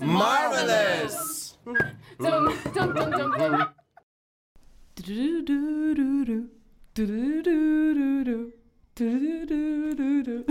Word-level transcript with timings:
Marvelous! 0.00 1.58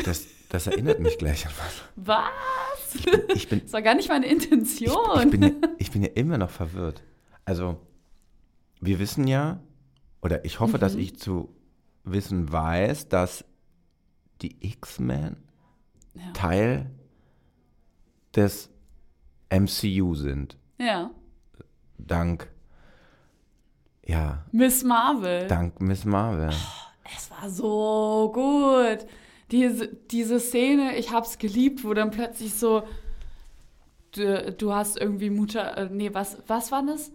Das, 0.05 0.25
das 0.49 0.67
erinnert 0.67 0.99
mich 1.01 1.17
gleich 1.17 1.45
an 1.45 1.51
was. 1.57 1.83
Was? 1.97 2.95
Ich 2.95 3.03
bin, 3.03 3.21
ich 3.35 3.49
bin, 3.49 3.61
Das 3.63 3.73
war 3.73 3.81
gar 3.81 3.95
nicht 3.95 4.07
meine 4.07 4.25
ich, 4.25 4.31
Intention. 4.31 4.95
ich, 5.21 5.29
bin 5.29 5.43
ja, 5.43 5.51
ich 5.77 5.91
bin 5.91 6.03
ja 6.03 6.09
immer 6.15 6.37
noch 6.37 6.49
verwirrt. 6.49 7.03
Also, 7.47 7.77
wir 8.81 8.99
wissen 8.99 9.25
ja, 9.25 9.61
oder 10.21 10.43
ich 10.43 10.59
hoffe, 10.59 10.77
dass 10.77 10.95
ich 10.95 11.17
zu 11.17 11.47
wissen 12.03 12.51
weiß, 12.51 13.07
dass 13.07 13.45
die 14.41 14.57
X-Men 14.59 15.37
Ja. 16.13 16.31
Teil 16.33 16.91
des 18.35 18.69
MCU 19.49 20.13
sind. 20.15 20.57
ja. 20.77 21.09
Dank, 21.99 22.51
ja, 24.05 24.45
Miss 24.51 24.83
Marvel. 24.83 25.47
dank 25.47 25.79
Miss 25.81 26.05
Marvel. 26.05 26.51
Es 27.15 27.31
war 27.31 27.49
so 27.49 28.31
gut. 28.33 29.07
Diese, 29.51 29.87
diese 29.87 30.39
Szene, 30.39 30.97
ich 30.97 31.11
hab's 31.11 31.37
geliebt, 31.39 31.83
wo 31.83 31.93
dann 31.93 32.11
plötzlich 32.11 32.53
so, 32.53 32.83
du, 34.11 34.51
du 34.53 34.73
hast 34.73 34.97
irgendwie 34.99 35.29
Mutter, 35.29 35.75
äh, 35.77 35.89
nee, 35.89 36.13
was, 36.13 36.37
was 36.47 36.71
war 36.71 36.85
das? 36.85 37.11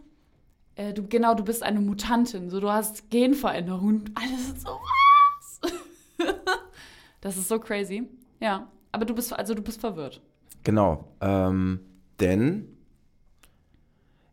Äh, 0.74 0.92
du, 0.92 1.06
genau, 1.06 1.34
du 1.34 1.44
bist 1.44 1.62
eine 1.62 1.80
Mutantin, 1.80 2.50
so 2.50 2.60
du 2.60 2.70
hast 2.70 3.10
Genveränderung 3.10 3.88
und 3.88 4.12
alles 4.15 4.48
ist 4.48 4.62
so, 4.62 4.70
was? 4.70 5.60
das 7.20 7.37
ist 7.37 7.48
so 7.48 7.59
crazy. 7.59 8.09
Ja, 8.40 8.68
aber 8.90 9.04
du 9.04 9.14
bist, 9.14 9.32
also 9.32 9.54
du 9.54 9.62
bist 9.62 9.80
verwirrt. 9.80 10.23
Genau, 10.64 11.12
ähm, 11.20 11.80
denn 12.20 12.68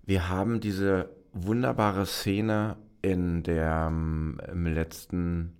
wir 0.05 0.29
haben 0.29 0.59
diese 0.59 1.09
wunderbare 1.33 2.05
Szene 2.05 2.77
in 3.01 3.43
der 3.43 3.87
ähm, 3.89 4.39
im 4.51 4.65
letzten, 4.65 5.55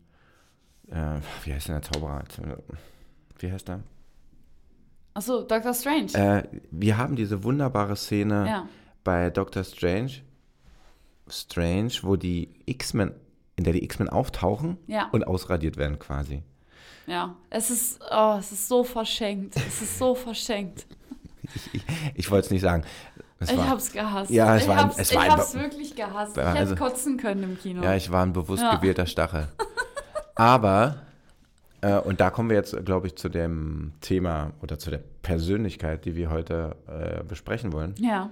äh, 0.88 1.20
wie 1.44 1.54
heißt 1.54 1.68
denn 1.68 1.76
der 1.76 1.82
Zauberer? 1.84 2.24
Wie 3.38 3.52
heißt 3.52 3.68
der? 3.68 3.82
Achso, 5.14 5.44
Doctor 5.44 5.74
Strange. 5.74 6.14
Äh, 6.14 6.44
wir 6.72 6.98
haben 6.98 7.16
diese 7.16 7.44
wunderbare 7.44 7.96
Szene 7.96 8.48
ja. 8.48 8.70
bei 9.04 9.30
Doctor 9.30 9.64
Strange, 9.64 10.12
Strange, 11.32 11.92
wo 12.02 12.16
die 12.16 12.50
X-Men, 12.66 13.12
in 13.56 13.64
der 13.64 13.74
die 13.74 13.84
X-Men 13.84 14.10
auftauchen 14.10 14.78
Ja. 14.88 15.10
und 15.12 15.26
ausradiert 15.28 15.78
werden 15.78 16.00
quasi. 16.00 16.44
Ja, 17.08 17.36
es 17.50 17.70
ist, 17.72 18.00
oh, 18.12 18.36
es 18.40 18.52
ist 18.52 18.68
so 18.68 18.84
verschenkt. 18.84 19.56
Es 19.58 19.82
ist 19.82 19.98
so 19.98 20.16
verschenkt. 20.16 20.86
Ich, 21.74 21.82
ich 22.14 22.30
wollte 22.30 22.46
es 22.46 22.52
nicht 22.52 22.62
sagen. 22.62 22.84
Es 23.40 23.50
ich 23.50 23.58
war- 23.58 23.70
hab's 23.70 23.92
gehasst. 23.92 24.30
Ja, 24.30 24.56
es 24.56 24.62
ich 24.64 24.68
war 24.68 24.78
ein- 24.84 24.92
es 24.96 25.16
war 25.16 25.24
ich 25.26 25.32
ein- 25.32 25.38
hab's 25.38 25.56
wirklich 25.56 25.96
gehasst. 25.96 26.38
Ich 26.38 26.44
Also- 26.44 26.60
hätte 26.60 26.76
kotzen 26.76 27.18
können 27.18 27.42
im 27.42 27.58
Kino. 27.58 27.82
Ja, 27.82 27.96
ich 27.96 28.12
war 28.12 28.24
ein 28.24 28.34
bewusst 28.34 28.62
Ja. 28.62 28.76
gewählter 28.76 29.08
Stachel. 29.08 29.48
Aber, 30.36 30.98
äh, 31.82 31.98
und 31.98 32.20
da 32.22 32.30
kommen 32.30 32.50
wir 32.50 32.58
jetzt, 32.58 32.86
glaube 32.86 33.08
ich, 33.08 33.16
zu 33.16 33.30
dem 33.30 33.94
Thema 34.02 34.52
oder 34.62 34.78
zu 34.78 34.92
der 34.92 35.00
Persönlichkeit, 35.24 36.06
die 36.06 36.16
wir 36.16 36.30
heute 36.30 36.76
äh, 36.88 37.24
besprechen 37.24 37.74
wollen. 37.74 37.96
ja. 38.00 38.30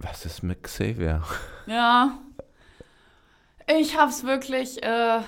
Was 0.00 0.24
ist 0.24 0.42
mit 0.42 0.62
Xavier? 0.62 1.22
Ja. 1.66 2.18
Ich 3.78 3.96
hab's 3.96 4.24
wirklich, 4.24 4.82
äh, 4.82 5.20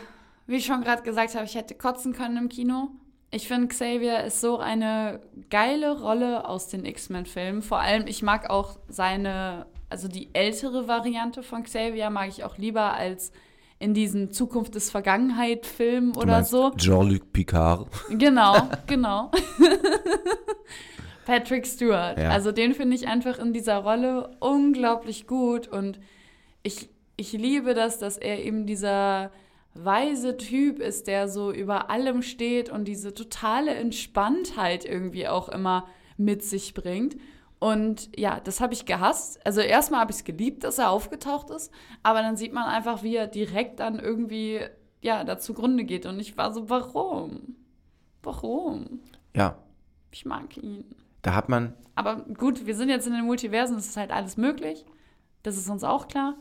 wie 0.46 0.56
ich 0.56 0.66
schon 0.66 0.82
gerade 0.82 1.02
gesagt 1.02 1.34
habe, 1.34 1.44
ich 1.44 1.54
hätte 1.54 1.74
kotzen 1.74 2.12
können 2.14 2.36
im 2.36 2.48
Kino. 2.48 2.88
Ich 3.30 3.48
finde, 3.48 3.68
Xavier 3.68 4.24
ist 4.24 4.40
so 4.40 4.58
eine 4.58 5.20
geile 5.50 6.00
Rolle 6.00 6.48
aus 6.48 6.68
den 6.68 6.84
X-Men-Filmen. 6.84 7.62
Vor 7.62 7.80
allem, 7.80 8.06
ich 8.06 8.22
mag 8.22 8.50
auch 8.50 8.78
seine, 8.88 9.66
also 9.90 10.08
die 10.08 10.34
ältere 10.34 10.88
Variante 10.88 11.42
von 11.42 11.62
Xavier 11.62 12.10
mag 12.10 12.28
ich 12.28 12.44
auch 12.44 12.58
lieber 12.58 12.94
als 12.94 13.32
in 13.78 13.94
diesen 13.94 14.32
Zukunft 14.32 14.74
des 14.74 14.90
Vergangenheit-Film 14.90 16.16
oder 16.16 16.44
so. 16.44 16.70
Jean-Luc 16.76 17.32
Picard. 17.32 17.88
Genau, 18.10 18.68
genau. 18.86 19.30
Patrick 21.26 21.66
Stewart. 21.66 22.18
Ja. 22.18 22.30
Also 22.30 22.52
den 22.52 22.74
finde 22.74 22.96
ich 22.96 23.08
einfach 23.08 23.38
in 23.38 23.52
dieser 23.52 23.78
Rolle 23.78 24.36
unglaublich 24.40 25.26
gut 25.26 25.68
und 25.68 26.00
ich, 26.62 26.90
ich 27.16 27.32
liebe 27.32 27.74
das, 27.74 27.98
dass 27.98 28.18
er 28.18 28.44
eben 28.44 28.66
dieser 28.66 29.30
weise 29.74 30.36
Typ 30.36 30.78
ist, 30.80 31.06
der 31.06 31.28
so 31.28 31.52
über 31.52 31.90
allem 31.90 32.22
steht 32.22 32.68
und 32.68 32.86
diese 32.86 33.14
totale 33.14 33.74
Entspanntheit 33.74 34.84
irgendwie 34.84 35.28
auch 35.28 35.48
immer 35.48 35.86
mit 36.16 36.44
sich 36.44 36.74
bringt. 36.74 37.16
Und 37.58 38.10
ja, 38.18 38.40
das 38.40 38.60
habe 38.60 38.74
ich 38.74 38.86
gehasst. 38.86 39.44
Also 39.46 39.60
erstmal 39.60 40.00
habe 40.00 40.10
ich 40.10 40.18
es 40.18 40.24
geliebt, 40.24 40.64
dass 40.64 40.78
er 40.78 40.90
aufgetaucht 40.90 41.50
ist, 41.50 41.72
aber 42.02 42.20
dann 42.20 42.36
sieht 42.36 42.52
man 42.52 42.64
einfach, 42.64 43.02
wie 43.02 43.16
er 43.16 43.28
direkt 43.28 43.80
dann 43.80 43.98
irgendwie 43.98 44.60
ja, 45.00 45.24
da 45.24 45.38
zugrunde 45.38 45.84
geht. 45.84 46.06
Und 46.06 46.18
ich 46.20 46.36
war 46.36 46.52
so, 46.52 46.68
warum? 46.68 47.56
Warum? 48.22 49.00
Ja, 49.34 49.56
Ich 50.12 50.24
mag 50.24 50.56
ihn. 50.56 50.84
Da 51.22 51.34
hat 51.34 51.48
man, 51.48 51.74
Aber 51.94 52.16
gut, 52.16 52.66
wir 52.66 52.74
sind 52.74 52.88
jetzt 52.88 53.06
in 53.06 53.12
den 53.12 53.24
Multiversen, 53.24 53.76
es 53.76 53.86
ist 53.86 53.96
halt 53.96 54.10
alles 54.10 54.36
möglich. 54.36 54.84
Das 55.42 55.56
ist 55.56 55.68
uns 55.68 55.84
auch 55.84 56.08
klar. 56.08 56.36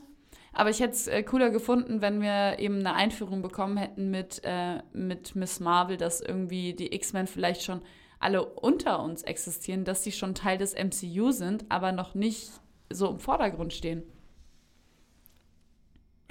Aber 0.54 0.70
ich 0.70 0.80
hätte 0.80 0.94
es 0.94 1.08
äh, 1.08 1.24
cooler 1.24 1.50
gefunden, 1.50 2.02
wenn 2.02 2.22
wir 2.22 2.60
eben 2.60 2.80
eine 2.80 2.94
Einführung 2.94 3.42
bekommen 3.42 3.78
hätten 3.78 4.12
mit, 4.12 4.42
äh, 4.44 4.82
mit 4.92 5.36
Miss 5.36 5.60
Marvel, 5.60 5.98
dass 5.98 6.22
irgendwie 6.22 6.74
die 6.74 6.94
X-Men 6.94 7.28
vielleicht 7.28 7.64
schon 7.64 7.82
alle 8.20 8.46
unter 8.46 9.02
uns 9.02 9.24
existieren, 9.24 9.86
dass 9.86 10.04
sie 10.04 10.12
schon 10.12 10.36
Teil 10.36 10.58
des 10.58 10.76
MCU 10.76 11.32
sind, 11.32 11.66
aber 11.70 11.92
noch 11.92 12.16
nicht 12.16 12.52
so 12.90 13.10
im 13.10 13.20
Vordergrund 13.20 13.74
stehen. 13.74 14.04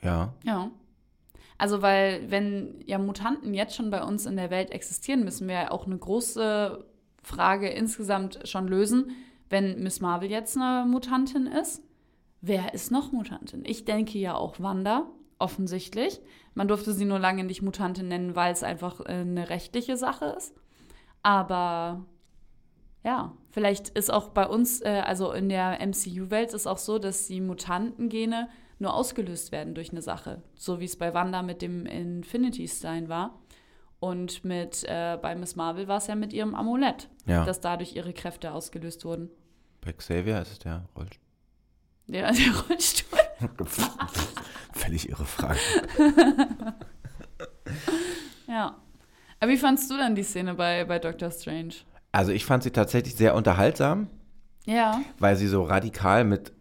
ja, 0.03 0.34
Ja. 0.44 0.71
Also, 1.56 1.82
weil, 1.82 2.31
wenn 2.31 2.82
ja 2.87 2.97
Mutanten 2.97 3.53
jetzt 3.53 3.77
schon 3.77 3.91
bei 3.91 4.03
uns 4.03 4.25
in 4.25 4.37
der 4.37 4.49
Welt 4.49 4.71
existieren, 4.71 5.25
müssen 5.25 5.47
wir 5.47 5.55
ja 5.55 5.71
auch 5.71 5.84
eine 5.84 5.99
große 5.99 6.90
Frage 7.22 7.69
insgesamt 7.69 8.41
schon 8.44 8.69
lösen. 8.69 9.12
Wenn 9.48 9.82
Miss 9.82 10.00
Marvel 10.00 10.31
jetzt 10.31 10.56
eine 10.56 10.86
Mutantin 10.88 11.47
ist, 11.47 11.82
wer 12.41 12.72
ist 12.75 12.91
noch 12.91 13.12
Mutantin? 13.12 13.64
Ich 13.66 13.84
denke 13.84 14.19
ja 14.19 14.34
auch 14.34 14.60
Wanda, 14.60 15.06
offensichtlich. 15.38 16.20
Man 16.54 16.69
durfte 16.69 16.92
sie 16.92 17.04
nur 17.04 17.19
lange 17.19 17.44
nicht 17.44 17.62
Mutantin 17.62 18.08
nennen, 18.08 18.36
weil 18.36 18.53
es 18.53 18.62
einfach 18.62 19.00
äh, 19.00 19.20
eine 19.20 19.50
rechtliche 19.50 19.97
Sache 19.97 20.26
ist. 20.36 20.54
Aber 21.22 22.04
ja, 23.04 23.37
vielleicht 23.50 23.91
ist 23.91 24.12
auch 24.12 24.31
bei 24.31 24.47
uns, 24.47 24.81
äh, 24.82 25.02
also 25.04 25.32
in 25.32 25.48
der 25.48 25.78
MCU-Welt, 25.87 26.52
ist 26.52 26.66
auch 26.66 26.78
so, 26.78 26.98
dass 26.98 27.26
die 27.26 27.41
Mutantengene 27.41 28.48
nur 28.78 28.94
ausgelöst 28.94 29.52
werden 29.52 29.75
durch 29.75 29.91
eine 29.91 30.02
Sache. 30.02 30.42
So 30.54 30.81
wie 30.81 30.84
es 30.84 30.97
bei 30.97 31.14
Wanda 31.14 31.42
mit 31.42 31.62
dem 31.62 31.87
Infinity 31.87 32.66
Stein 32.69 33.08
war. 33.08 33.38
Und 34.00 34.44
mit, 34.44 34.83
äh, 34.84 35.19
bei 35.21 35.34
Miss 35.37 35.56
Marvel 35.56 35.87
war 35.87 35.99
es 35.99 36.06
ja 36.06 36.15
mit 36.15 36.33
ihrem 36.33 36.55
Amulett, 36.55 37.09
ja. 37.27 37.44
dass 37.44 37.61
dadurch 37.61 37.94
ihre 37.94 38.12
Kräfte 38.15 38.53
ausgelöst 38.53 39.05
wurden. 39.05 39.28
Bei 39.83 39.93
Xavier 39.93 40.41
ist 40.41 40.53
es 40.53 40.59
der 40.59 40.84
Rollstuhl. 40.97 41.21
Der, 42.09 42.33
der 42.33 42.61
Rollstuhl. 42.69 43.19
Völlig 44.72 45.09
irre 45.09 45.25
Frage. 45.27 45.59
Ja. 48.47 48.77
Aber 49.38 49.50
wie 49.50 49.56
fandst 49.56 49.91
du 49.91 49.97
dann 49.97 50.15
die 50.15 50.22
Szene 50.25 50.55
bei, 50.55 50.84
bei 50.84 50.99
Doctor 50.99 51.31
Strange? 51.31 51.75
Also 52.12 52.32
ich 52.32 52.44
fand 52.44 52.62
sie 52.65 52.72
tatsächlich 52.72 53.15
sehr 53.15 53.34
unterhaltsam, 53.34 54.09
Ja. 54.67 55.00
weil 55.19 55.37
sie 55.37 55.47
so 55.47 55.62
radikal 55.62 56.25
mit 56.25 56.53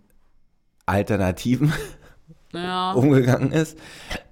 Alternativen 0.86 1.74
Ja. 2.54 2.92
umgegangen 2.94 3.52
ist. 3.52 3.78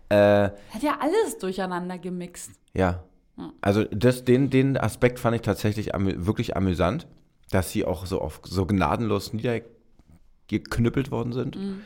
Äh, 0.10 0.16
Hat 0.16 0.84
ja 0.84 0.98
alles 1.00 1.38
durcheinander 1.40 1.98
gemixt. 1.98 2.52
Ja. 2.78 3.04
Ja. 3.38 3.52
Also 3.62 3.84
das, 3.84 4.24
den, 4.26 4.50
den 4.50 4.78
Aspekt 4.78 5.20
fand 5.20 5.36
ich 5.36 5.42
tatsächlich 5.42 5.94
amü 5.94 6.26
wirklich 6.26 6.56
amüsant, 6.58 7.08
dass 7.52 7.72
sie 7.72 7.86
auch 7.86 8.06
so 8.06 8.20
auf 8.22 8.42
so 8.46 8.66
gnadenlos 8.66 9.32
niedergeknüppelt 9.34 11.12
worden 11.12 11.34
sind. 11.34 11.56
Mhm. 11.56 11.82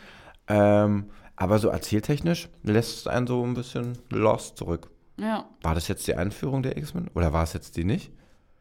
Ähm, 0.48 1.06
aber 1.36 1.60
so 1.60 1.70
erzähltechnisch 1.70 2.50
lässt 2.64 3.00
es 3.00 3.08
einen 3.08 3.28
so 3.28 3.44
ein 3.46 3.54
bisschen 3.54 3.98
lost 4.10 4.58
zurück. 4.58 4.90
Ja. 5.18 5.46
War 5.62 5.76
das 5.76 5.88
jetzt 5.88 6.08
die 6.08 6.16
Einführung 6.16 6.64
der 6.64 6.78
X-Men 6.78 7.10
oder 7.16 7.34
war 7.34 7.44
es 7.44 7.54
jetzt 7.54 7.78
die 7.78 7.84
nicht? 7.84 8.12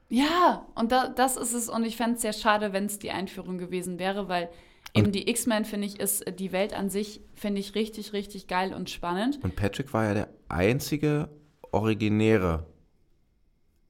Ja, 0.08 0.66
und 0.74 0.90
da, 0.90 1.08
das 1.08 1.36
ist 1.36 1.52
es. 1.54 1.68
Und 1.68 1.84
ich 1.84 1.96
fände 1.96 2.16
es 2.16 2.22
sehr 2.22 2.32
schade, 2.32 2.72
wenn 2.72 2.86
es 2.86 2.98
die 2.98 3.10
Einführung 3.12 3.58
gewesen 3.58 3.98
wäre, 3.98 4.28
weil 4.28 4.48
eben 4.94 5.06
Und- 5.06 5.14
die 5.14 5.28
X-Men, 5.30 5.64
finde 5.64 5.86
ich, 5.86 6.00
ist 6.00 6.24
die 6.38 6.50
Welt 6.52 6.74
an 6.74 6.90
sich, 6.90 7.20
finde 7.34 7.60
ich 7.60 7.74
richtig, 7.76 8.12
richtig 8.12 8.48
geil 8.48 8.74
und 8.74 8.90
spannend. 8.90 9.38
Und 9.42 9.54
Patrick 9.56 9.92
war 9.94 10.04
ja 10.06 10.14
der 10.14 10.28
einzige 10.48 11.28
Originäre 11.72 12.66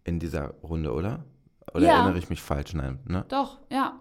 in 0.04 0.18
dieser 0.18 0.50
Runde, 0.62 0.92
oder? 0.92 1.24
Oder 1.74 1.86
Ja. 1.86 1.94
erinnere 1.98 2.18
ich 2.18 2.30
mich 2.30 2.42
falsch? 2.42 2.74
Nein, 2.74 2.98
ne? 3.06 3.24
Doch, 3.28 3.58
ja. 3.70 4.00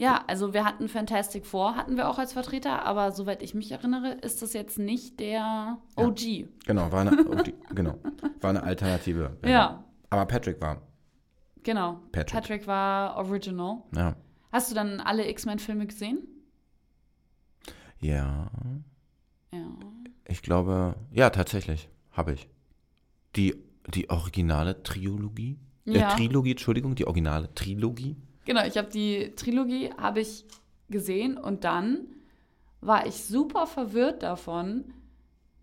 Ja, 0.00 0.22
also 0.28 0.54
wir 0.54 0.64
hatten 0.64 0.88
Fantastic 0.88 1.44
Four, 1.44 1.74
hatten 1.74 1.96
wir 1.96 2.08
auch 2.08 2.18
als 2.18 2.32
Vertreter, 2.32 2.84
aber 2.84 3.10
soweit 3.10 3.42
ich 3.42 3.52
mich 3.54 3.72
erinnere, 3.72 4.12
ist 4.22 4.42
das 4.42 4.52
jetzt 4.52 4.78
nicht 4.78 5.18
der 5.18 5.78
OG. 5.96 6.46
Genau, 6.66 6.92
war 6.92 7.00
eine, 7.00 7.18
OG, 7.28 7.52
genau, 7.74 7.98
war 8.40 8.50
eine 8.50 8.62
Alternative. 8.62 9.36
Ja, 9.44 9.84
Aber 10.10 10.24
Patrick 10.26 10.60
war, 10.60 10.82
genau. 11.64 11.94
Patrick. 12.12 12.32
Patrick 12.32 12.66
war 12.68 13.16
Original. 13.16 13.82
ja. 13.94 14.14
Hast 14.52 14.70
du 14.70 14.74
dann 14.76 15.00
alle 15.00 15.28
X-Men-Filme 15.28 15.86
gesehen? 15.86 16.26
Ja, 18.00 18.50
Ja. 19.52 19.66
ich 20.26 20.42
glaube, 20.42 20.94
ja, 21.10 21.30
tatsächlich, 21.30 21.88
habe 22.12 22.32
ich. 22.34 22.48
Die, 23.36 23.54
die 23.86 24.10
originale 24.10 24.82
Trilogie? 24.82 25.58
Ja. 25.84 26.12
Äh, 26.12 26.16
Trilogie, 26.16 26.50
Entschuldigung, 26.52 26.94
die 26.94 27.06
originale 27.06 27.52
Trilogie? 27.54 28.16
Genau, 28.44 28.64
ich 28.64 28.76
habe 28.76 28.88
die 28.88 29.34
Trilogie 29.36 29.90
habe 29.98 30.20
ich 30.20 30.44
gesehen 30.90 31.36
und 31.36 31.64
dann 31.64 32.06
war 32.80 33.06
ich 33.06 33.24
super 33.24 33.66
verwirrt 33.66 34.22
davon, 34.22 34.84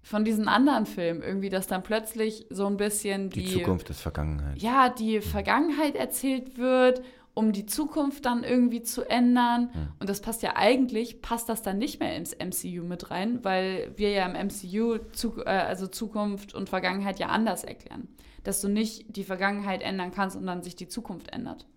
von 0.02 0.24
diesen 0.24 0.48
anderen 0.48 0.86
Filmen 0.86 1.24
irgendwie, 1.24 1.50
dass 1.50 1.66
dann 1.66 1.82
plötzlich 1.82 2.46
so 2.52 2.68
ein 2.68 2.78
bisschen 2.78 3.32
Die, 3.32 3.44
die, 3.44 3.54
Zukunft 3.54 3.90
ist 3.90 4.02
Vergangenheit. 4.02 4.62
ja, 4.62 4.90
die 4.90 5.20
Vergangenheit 5.20 5.96
erzählt 5.96 6.60
wird, 6.60 7.02
um 7.36 7.52
die 7.52 7.66
Zukunft 7.66 8.26
dann 8.26 8.44
irgendwie 8.44 8.82
zu 8.82 9.04
ändern. 9.04 9.70
Und 10.00 10.10
das 10.10 10.22
passt 10.22 10.42
ja 10.42 10.56
eigentlich, 10.56 11.22
passt 11.22 11.50
das 11.50 11.62
dann 11.62 11.78
nicht 11.78 12.00
mehr 12.00 12.16
ins 12.16 12.34
MCU 12.34 12.84
mit 12.84 13.12
rein, 13.12 13.44
weil 13.44 13.92
wir 13.98 14.10
ja 14.12 14.26
im 14.26 14.48
MCU 14.48 14.98
zu, 15.12 15.44
äh, 15.46 15.50
also 15.50 15.88
Zukunft 15.88 16.56
und 16.56 16.70
Vergangenheit 16.70 17.20
ja 17.20 17.28
anders 17.28 17.64
erklären. 17.64 18.08
Dass 18.44 18.62
du 18.62 18.70
nicht 18.70 19.16
die 19.16 19.26
Vergangenheit 19.26 19.82
ändern 19.82 20.12
kannst 20.12 20.38
und 20.38 20.46
dann 20.46 20.64
sich 20.64 20.76
die 20.76 20.88
Zukunft 20.88 21.34
ändert. 21.34 21.68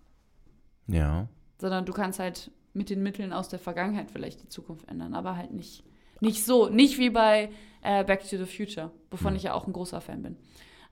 Ja. 0.86 1.28
Sondern 1.60 1.84
du 1.84 1.92
kannst 1.92 2.20
halt 2.20 2.52
mit 2.72 2.88
den 2.88 3.02
Mitteln 3.02 3.32
aus 3.32 3.48
der 3.48 3.58
Vergangenheit 3.58 4.12
vielleicht 4.12 4.42
die 4.42 4.48
Zukunft 4.48 4.88
ändern, 4.88 5.14
aber 5.14 5.36
halt 5.36 5.52
nicht, 5.52 5.82
nicht 6.20 6.44
so. 6.44 6.68
Nicht 6.68 6.98
wie 6.98 7.10
bei 7.10 7.50
äh, 7.82 8.04
Back 8.04 8.20
to 8.20 8.36
the 8.36 8.44
Future, 8.46 8.92
wovon 9.10 9.34
ich 9.34 9.42
ja 9.42 9.54
auch 9.54 9.66
ein 9.66 9.72
großer 9.72 10.00
Fan 10.00 10.22
bin. 10.22 10.36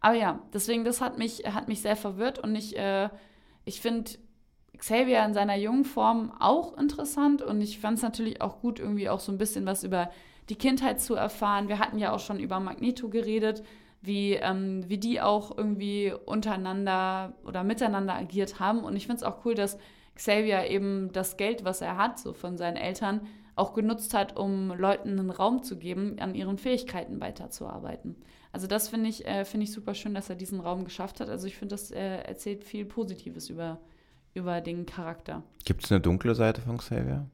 Aber 0.00 0.16
ja, 0.16 0.42
deswegen, 0.52 0.84
das 0.84 1.00
hat 1.00 1.18
mich, 1.18 1.44
hat 1.46 1.68
mich 1.68 1.82
sehr 1.82 1.96
verwirrt 1.96 2.40
und 2.40 2.56
ich, 2.56 2.76
äh, 2.76 3.10
ich 3.64 3.80
finde 3.80 4.10
Xavier 4.78 5.24
in 5.24 5.34
seiner 5.34 5.56
jungen 5.56 5.84
Form 5.84 6.32
auch 6.38 6.76
interessant 6.76 7.42
und 7.42 7.60
ich 7.60 7.78
fand 7.78 7.98
es 7.98 8.02
natürlich 8.02 8.40
auch 8.40 8.60
gut, 8.60 8.78
irgendwie 8.78 9.08
auch 9.08 9.20
so 9.20 9.32
ein 9.32 9.38
bisschen 9.38 9.66
was 9.66 9.84
über 9.84 10.10
die 10.48 10.56
Kindheit 10.56 11.00
zu 11.00 11.14
erfahren. 11.14 11.68
Wir 11.68 11.78
hatten 11.78 11.98
ja 11.98 12.12
auch 12.12 12.20
schon 12.20 12.38
über 12.38 12.60
Magneto 12.60 13.08
geredet, 13.08 13.62
wie, 14.02 14.34
ähm, 14.34 14.84
wie 14.88 14.98
die 14.98 15.20
auch 15.20 15.56
irgendwie 15.56 16.12
untereinander 16.24 17.34
oder 17.44 17.64
miteinander 17.64 18.14
agiert 18.14 18.60
haben. 18.60 18.80
Und 18.80 18.96
ich 18.96 19.06
finde 19.06 19.16
es 19.16 19.22
auch 19.24 19.44
cool, 19.44 19.54
dass 19.54 19.78
Xavier 20.14 20.70
eben 20.70 21.12
das 21.12 21.36
Geld, 21.36 21.64
was 21.64 21.80
er 21.80 21.96
hat, 21.96 22.18
so 22.18 22.32
von 22.32 22.56
seinen 22.56 22.76
Eltern, 22.76 23.26
auch 23.56 23.72
genutzt 23.72 24.14
hat, 24.14 24.36
um 24.36 24.68
Leuten 24.68 25.18
einen 25.18 25.30
Raum 25.30 25.62
zu 25.62 25.78
geben, 25.78 26.18
an 26.20 26.34
ihren 26.34 26.58
Fähigkeiten 26.58 27.20
weiterzuarbeiten. 27.20 28.16
Also 28.52 28.66
das 28.66 28.88
finde 28.88 29.08
ich, 29.08 29.26
äh, 29.26 29.44
finde 29.44 29.64
ich 29.64 29.72
super 29.72 29.94
schön, 29.94 30.14
dass 30.14 30.30
er 30.30 30.36
diesen 30.36 30.60
Raum 30.60 30.84
geschafft 30.84 31.20
hat. 31.20 31.28
Also 31.28 31.46
ich 31.46 31.56
finde, 31.56 31.74
das 31.74 31.90
äh, 31.90 32.18
erzählt 32.22 32.64
viel 32.64 32.84
Positives 32.84 33.50
über, 33.50 33.80
über 34.36 34.60
den 34.60 34.86
Charakter. 34.86 35.42
Gibt 35.64 35.84
es 35.84 35.90
eine 35.90 36.00
dunkle 36.00 36.34
Seite 36.34 36.60
von 36.60 36.78
Xavier? 36.78 37.26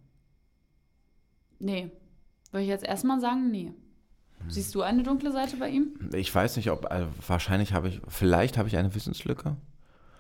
Nee. 1.58 1.90
Würde 2.50 2.62
ich 2.62 2.68
jetzt 2.68 2.84
erstmal 2.84 3.20
sagen, 3.20 3.50
nee. 3.50 3.72
Siehst 4.48 4.74
du 4.74 4.82
eine 4.82 5.02
dunkle 5.02 5.30
Seite 5.32 5.56
bei 5.56 5.68
ihm? 5.68 5.94
Ich 6.14 6.34
weiß 6.34 6.56
nicht, 6.56 6.70
ob, 6.70 6.90
also 6.90 7.06
wahrscheinlich 7.26 7.72
habe 7.72 7.88
ich, 7.88 8.00
vielleicht 8.08 8.58
habe 8.58 8.68
ich 8.68 8.76
eine 8.76 8.94
Wissenslücke. 8.94 9.56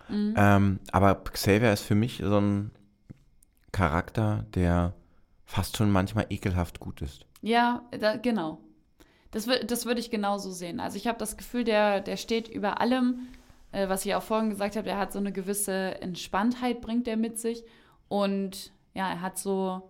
Mhm. 0.08 0.34
Ähm, 0.36 0.80
aber 0.92 1.16
Xavier 1.24 1.72
ist 1.72 1.82
für 1.82 1.94
mich 1.94 2.22
so 2.24 2.38
ein 2.38 2.70
Charakter, 3.72 4.44
der 4.54 4.94
fast 5.44 5.76
schon 5.76 5.90
manchmal 5.90 6.26
ekelhaft 6.30 6.80
gut 6.80 7.02
ist. 7.02 7.26
Ja, 7.40 7.82
da, 7.98 8.16
genau. 8.16 8.60
Das, 9.32 9.48
das 9.66 9.86
würde 9.86 10.00
ich 10.00 10.10
genauso 10.10 10.50
sehen. 10.50 10.78
Also 10.78 10.96
ich 10.96 11.06
habe 11.06 11.18
das 11.18 11.36
Gefühl, 11.36 11.64
der, 11.64 12.00
der 12.00 12.16
steht 12.16 12.48
über 12.48 12.80
allem, 12.80 13.28
äh, 13.72 13.88
was 13.88 14.06
ich 14.06 14.14
auch 14.14 14.22
vorhin 14.22 14.50
gesagt 14.50 14.76
habe, 14.76 14.84
der 14.84 14.98
hat 14.98 15.12
so 15.12 15.18
eine 15.18 15.32
gewisse 15.32 16.00
Entspanntheit, 16.00 16.80
bringt 16.80 17.08
er 17.08 17.16
mit 17.16 17.38
sich. 17.38 17.64
Und 18.08 18.72
ja, 18.94 19.08
er 19.10 19.20
hat 19.20 19.38
so, 19.38 19.82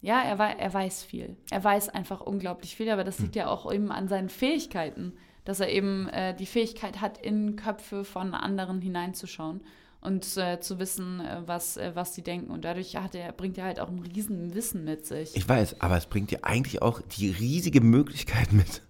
ja, 0.00 0.22
er, 0.22 0.38
wei- 0.38 0.56
er 0.58 0.72
weiß 0.72 1.04
viel. 1.04 1.36
Er 1.50 1.62
weiß 1.62 1.88
einfach 1.90 2.20
unglaublich 2.20 2.74
viel, 2.76 2.90
aber 2.90 3.04
das 3.04 3.18
liegt 3.20 3.36
ja 3.36 3.46
auch 3.48 3.72
eben 3.72 3.92
an 3.92 4.08
seinen 4.08 4.28
Fähigkeiten, 4.28 5.14
dass 5.44 5.60
er 5.60 5.68
eben 5.70 6.08
äh, 6.08 6.34
die 6.34 6.46
Fähigkeit 6.46 7.00
hat, 7.00 7.18
in 7.18 7.56
Köpfe 7.56 8.04
von 8.04 8.34
anderen 8.34 8.80
hineinzuschauen 8.80 9.62
und 10.00 10.36
äh, 10.36 10.58
zu 10.60 10.78
wissen, 10.80 11.20
äh, 11.20 11.42
was, 11.46 11.76
äh, 11.76 11.92
was 11.94 12.14
sie 12.14 12.22
denken. 12.22 12.50
Und 12.50 12.64
dadurch 12.64 12.96
hat 12.96 13.14
er, 13.14 13.32
bringt 13.32 13.58
er 13.58 13.64
halt 13.64 13.78
auch 13.80 13.88
ein 13.88 14.00
riesen 14.00 14.54
Wissen 14.54 14.84
mit 14.84 15.06
sich. 15.06 15.36
Ich 15.36 15.48
weiß, 15.48 15.80
aber 15.80 15.96
es 15.96 16.06
bringt 16.06 16.30
dir 16.32 16.44
eigentlich 16.44 16.82
auch 16.82 17.00
die 17.00 17.30
riesige 17.30 17.80
Möglichkeit 17.80 18.52
mit. 18.52 18.82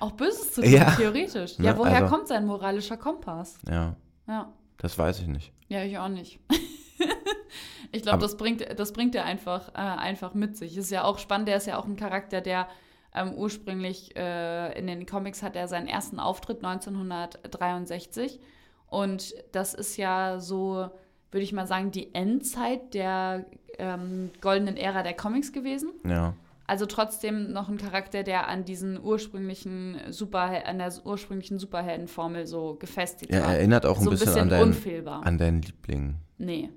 Auch 0.00 0.12
Böses 0.12 0.52
zu 0.52 0.62
tun, 0.62 0.70
Ja. 0.72 0.90
theoretisch. 0.92 1.58
Ne, 1.58 1.66
Ja, 1.66 1.76
woher 1.78 2.02
also- 2.02 2.14
kommt 2.14 2.28
sein 2.28 2.46
moralischer 2.46 2.96
Kompass? 2.96 3.58
Ja, 3.68 3.96
Ja, 4.26 4.52
das 4.78 4.96
weiß 4.98 5.20
ich 5.20 5.26
nicht. 5.26 5.52
ja, 5.68 5.82
ich 5.82 5.98
auch 5.98 6.08
nicht. 6.08 6.38
ich 7.92 8.02
glaube, 8.02 8.18
das 8.18 8.36
bringt, 8.36 8.64
das 8.78 8.92
bringt 8.92 9.14
er 9.14 9.24
einfach, 9.24 9.70
äh, 9.70 9.78
einfach 9.78 10.34
mit 10.34 10.56
sich. 10.56 10.76
Ist 10.76 10.90
ja 10.90 11.04
auch 11.04 11.18
spannend, 11.18 11.48
der 11.48 11.56
ist 11.56 11.66
ja 11.66 11.78
auch 11.78 11.86
ein 11.86 11.96
Charakter, 11.96 12.40
der 12.40 12.68
ähm, 13.14 13.32
ursprünglich 13.34 14.14
äh, 14.16 14.78
in 14.78 14.86
den 14.86 15.06
Comics 15.06 15.42
hat 15.42 15.56
er 15.56 15.66
seinen 15.66 15.88
ersten 15.88 16.20
Auftritt 16.20 16.62
1963. 16.62 18.40
Und 18.88 19.34
das 19.52 19.74
ist 19.74 19.96
ja 19.96 20.38
so, 20.40 20.88
würde 21.30 21.42
ich 21.44 21.52
mal 21.52 21.66
sagen, 21.66 21.90
die 21.90 22.14
Endzeit 22.14 22.94
der 22.94 23.46
ähm, 23.78 24.30
goldenen 24.40 24.76
Ära 24.76 25.02
der 25.02 25.14
Comics 25.14 25.52
gewesen. 25.52 25.90
Ja. 26.04 26.34
Also 26.68 26.84
trotzdem 26.84 27.50
noch 27.50 27.70
ein 27.70 27.78
Charakter, 27.78 28.22
der 28.22 28.46
an 28.46 28.66
diesen 28.66 29.02
ursprünglichen 29.02 29.96
Superhel 30.10 30.64
an 30.66 30.76
der 30.78 30.92
ursprünglichen 31.02 31.58
Superheldenformel 31.58 32.46
so 32.46 32.74
gefestigt 32.74 33.32
Er 33.32 33.42
war. 33.42 33.54
erinnert 33.54 33.86
auch 33.86 33.96
ein 33.96 34.04
so 34.04 34.10
bisschen, 34.10 34.26
bisschen 34.26 34.42
an, 34.42 34.48
deinen, 34.50 34.62
unfehlbar. 34.64 35.24
an 35.26 35.38
deinen 35.38 35.62
Liebling. 35.62 36.16
nee. 36.36 36.68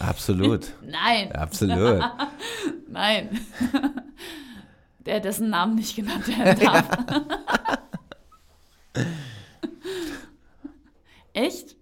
Absolut. 0.00 0.72
Nein, 0.82 1.30
Absolut. 1.30 2.02
nein. 2.88 3.28
der 5.06 5.20
dessen 5.20 5.50
Namen 5.50 5.76
nicht 5.76 5.94
genannt 5.94 6.26
werden 6.26 6.58
darf. 6.58 6.88
Echt? 11.32 11.76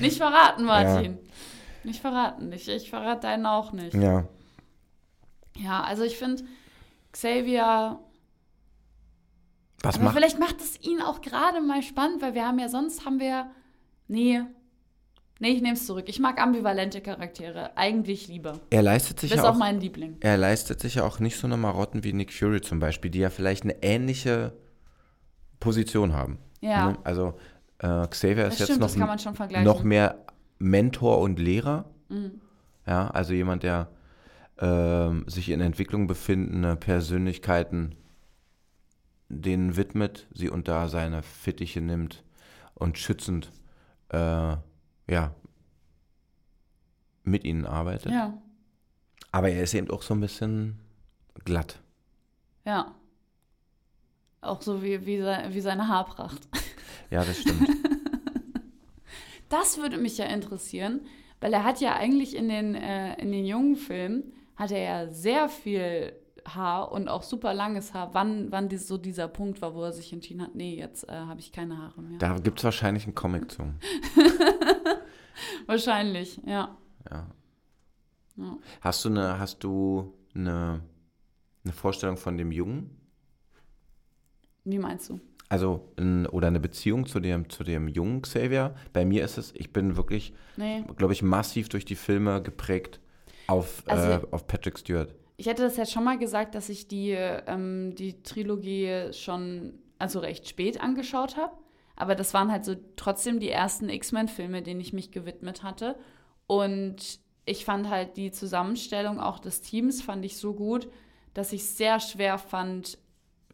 nicht 0.00 0.16
verraten, 0.16 0.64
Martin. 0.64 1.18
Nicht 1.88 2.00
verraten. 2.00 2.52
Ich, 2.52 2.68
ich 2.68 2.90
verrate 2.90 3.22
deinen 3.22 3.46
auch 3.46 3.72
nicht. 3.72 3.94
Ja. 3.94 4.24
Ja, 5.56 5.82
also 5.82 6.02
ich 6.04 6.16
finde, 6.18 6.44
Xavier 7.12 7.98
Was 9.82 9.94
Aber 9.96 10.04
macht. 10.04 10.16
vielleicht 10.16 10.38
macht 10.38 10.60
es 10.60 10.80
ihn 10.82 11.00
auch 11.00 11.20
gerade 11.20 11.60
mal 11.60 11.82
spannend, 11.82 12.20
weil 12.22 12.34
wir 12.34 12.46
haben 12.46 12.58
ja 12.58 12.68
sonst 12.68 13.04
haben 13.04 13.18
wir. 13.18 13.50
Nee. 14.06 14.42
Nee, 15.40 15.50
ich 15.50 15.62
nehme 15.62 15.74
es 15.74 15.86
zurück. 15.86 16.04
Ich 16.08 16.18
mag 16.18 16.40
ambivalente 16.40 17.00
Charaktere 17.00 17.76
eigentlich 17.76 18.26
lieber. 18.28 18.58
Er 18.70 18.82
leistet 18.82 19.20
sich 19.20 19.30
Bis 19.30 19.38
ja 19.38 19.48
auf 19.48 19.54
auch. 19.54 19.58
meinen 19.58 19.80
Liebling. 19.80 20.16
Er 20.20 20.36
leistet 20.36 20.80
sich 20.80 20.96
ja 20.96 21.04
auch 21.04 21.20
nicht 21.20 21.38
so 21.38 21.46
eine 21.46 21.56
Marotten 21.56 22.02
wie 22.04 22.12
Nick 22.12 22.32
Fury 22.32 22.60
zum 22.60 22.80
Beispiel, 22.80 23.10
die 23.10 23.20
ja 23.20 23.30
vielleicht 23.30 23.62
eine 23.62 23.82
ähnliche 23.82 24.52
Position 25.60 26.12
haben. 26.12 26.38
Ja. 26.60 26.90
Ne? 26.90 26.98
Also 27.04 27.34
äh, 27.78 28.06
Xavier 28.08 28.44
Das 28.44 28.54
ist 28.54 28.60
jetzt 28.60 28.68
stimmt, 28.74 28.98
noch, 28.98 29.18
schon 29.20 29.34
vergleichen. 29.36 29.64
noch 29.64 29.82
mehr 29.84 30.24
Mentor 30.58 31.18
und 31.20 31.38
Lehrer. 31.38 31.84
Mhm. 32.08 32.40
Ja, 32.86 33.08
also 33.08 33.32
jemand, 33.34 33.62
der 33.62 33.88
ähm, 34.58 35.24
sich 35.28 35.50
in 35.50 35.60
Entwicklung 35.60 36.06
befindende 36.06 36.74
Persönlichkeiten 36.76 37.94
denen 39.28 39.76
widmet, 39.76 40.26
sie 40.32 40.48
unter 40.48 40.88
seine 40.88 41.22
Fittiche 41.22 41.80
nimmt 41.82 42.24
und 42.74 42.96
schützend 42.98 43.52
äh, 44.08 44.56
ja, 45.06 45.34
mit 47.24 47.44
ihnen 47.44 47.66
arbeitet. 47.66 48.10
Ja, 48.10 48.40
Aber 49.30 49.50
er 49.50 49.62
ist 49.62 49.74
eben 49.74 49.90
auch 49.90 50.00
so 50.02 50.14
ein 50.14 50.20
bisschen 50.20 50.78
glatt. 51.44 51.80
ja. 52.64 52.94
Auch 54.40 54.62
so 54.62 54.84
wie, 54.84 55.04
wie, 55.04 55.20
sein, 55.20 55.52
wie 55.52 55.60
seine 55.60 55.88
Haarpracht. 55.88 56.40
Ja, 57.10 57.24
das 57.24 57.40
stimmt. 57.40 57.68
Das 59.48 59.78
würde 59.78 59.98
mich 59.98 60.18
ja 60.18 60.26
interessieren, 60.26 61.00
weil 61.40 61.52
er 61.52 61.64
hat 61.64 61.80
ja 61.80 61.96
eigentlich 61.96 62.36
in 62.36 62.48
den, 62.48 62.74
äh, 62.74 63.20
in 63.20 63.32
den 63.32 63.44
jungen 63.44 63.76
Filmen, 63.76 64.32
hat 64.56 64.70
er 64.70 64.80
ja 64.80 65.12
sehr 65.12 65.48
viel 65.48 66.12
Haar 66.46 66.92
und 66.92 67.08
auch 67.08 67.22
super 67.22 67.54
langes 67.54 67.94
Haar. 67.94 68.14
Wann, 68.14 68.50
wann 68.50 68.68
dies, 68.68 68.88
so 68.88 68.98
dieser 68.98 69.28
Punkt 69.28 69.60
war, 69.62 69.74
wo 69.74 69.82
er 69.82 69.92
sich 69.92 70.12
entschieden 70.12 70.42
hat, 70.42 70.54
nee, 70.54 70.76
jetzt 70.76 71.08
äh, 71.08 71.12
habe 71.12 71.40
ich 71.40 71.52
keine 71.52 71.78
Haare 71.78 72.00
mehr. 72.02 72.18
Da 72.18 72.38
gibt 72.38 72.58
es 72.58 72.64
wahrscheinlich 72.64 73.04
einen 73.04 73.14
Comic 73.14 73.50
zu. 73.50 73.62
Wahrscheinlich, 75.66 76.40
ja. 76.46 76.76
Ja. 77.10 77.26
Ja. 78.36 78.58
Hast 78.80 79.04
du 79.04 79.10
eine, 79.10 79.38
hast 79.38 79.62
du 79.64 80.14
eine, 80.34 80.80
eine 81.64 81.72
Vorstellung 81.72 82.16
von 82.16 82.36
dem 82.38 82.52
Jungen? 82.52 82.96
Wie 84.64 84.78
meinst 84.78 85.10
du? 85.10 85.20
Also, 85.50 85.88
ein, 85.96 86.26
oder 86.26 86.48
eine 86.48 86.60
Beziehung 86.60 87.06
zu 87.06 87.20
dem, 87.20 87.48
zu 87.48 87.64
dem 87.64 87.88
jungen 87.88 88.20
Xavier. 88.22 88.74
Bei 88.92 89.04
mir 89.04 89.24
ist 89.24 89.38
es, 89.38 89.52
ich 89.54 89.72
bin 89.72 89.96
wirklich, 89.96 90.34
Nee. 90.56 90.84
glaube 90.96 91.14
ich, 91.14 91.22
massiv 91.22 91.68
durch 91.70 91.84
die 91.86 91.94
Filme 91.96 92.42
geprägt 92.42 93.00
auf, 93.46 93.82
Also- 93.86 94.08
äh, 94.08 94.20
auf 94.30 94.46
Patrick 94.46 94.78
Stewart. 94.78 95.14
Ich 95.38 95.46
hätte 95.46 95.62
das 95.62 95.76
jetzt 95.76 95.92
schon 95.92 96.04
mal 96.04 96.18
gesagt, 96.18 96.54
dass 96.54 96.68
ich 96.68 96.88
die, 96.88 97.12
ähm, 97.12 97.94
die 97.94 98.22
Trilogie 98.22 99.12
schon, 99.12 99.74
also 99.98 100.18
recht 100.18 100.48
spät 100.48 100.80
angeschaut 100.82 101.36
habe. 101.36 101.52
Aber 101.96 102.14
das 102.14 102.34
waren 102.34 102.50
halt 102.52 102.64
so 102.64 102.74
trotzdem 102.96 103.40
die 103.40 103.48
ersten 103.50 103.88
X-Men-Filme, 103.88 104.62
denen 104.62 104.80
ich 104.80 104.92
mich 104.92 105.10
gewidmet 105.12 105.62
hatte. 105.62 105.96
Und 106.46 107.20
ich 107.44 107.64
fand 107.64 107.88
halt 107.88 108.16
die 108.16 108.30
Zusammenstellung 108.32 109.18
auch 109.20 109.38
des 109.38 109.60
Teams 109.62 110.02
fand 110.02 110.24
ich 110.24 110.36
so 110.36 110.52
gut, 110.54 110.88
dass 111.34 111.52
ich 111.52 111.62
es 111.62 111.76
sehr 111.76 112.00
schwer 112.00 112.36
fand, 112.38 112.98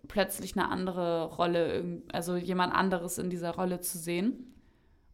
plötzlich 0.08 0.56
eine 0.56 0.68
andere 0.70 1.26
Rolle, 1.34 2.02
also 2.12 2.36
jemand 2.36 2.74
anderes 2.74 3.18
in 3.18 3.30
dieser 3.30 3.54
Rolle 3.54 3.80
zu 3.80 3.98
sehen. 3.98 4.54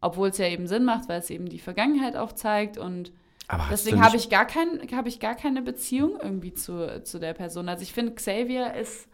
Obwohl 0.01 0.29
es 0.29 0.37
ja 0.39 0.47
eben 0.47 0.65
Sinn 0.67 0.83
macht, 0.83 1.09
weil 1.09 1.19
es 1.19 1.29
eben 1.29 1.47
die 1.47 1.59
Vergangenheit 1.59 2.15
auch 2.15 2.31
zeigt 2.31 2.77
und 2.77 3.11
Aber 3.47 3.65
Deswegen 3.69 4.03
habe 4.03 4.17
ich, 4.17 4.29
gar 4.29 4.47
kein, 4.47 4.79
hab 4.93 5.05
ich 5.05 5.19
gar 5.19 5.35
keine 5.35 5.61
Beziehung 5.61 6.19
irgendwie 6.19 6.53
zu, 6.53 7.03
zu 7.03 7.19
der 7.19 7.33
Person. 7.33 7.69
Also 7.69 7.83
ich 7.83 7.93
finde, 7.93 8.15
Xavier 8.15 8.73
ist, 8.73 9.07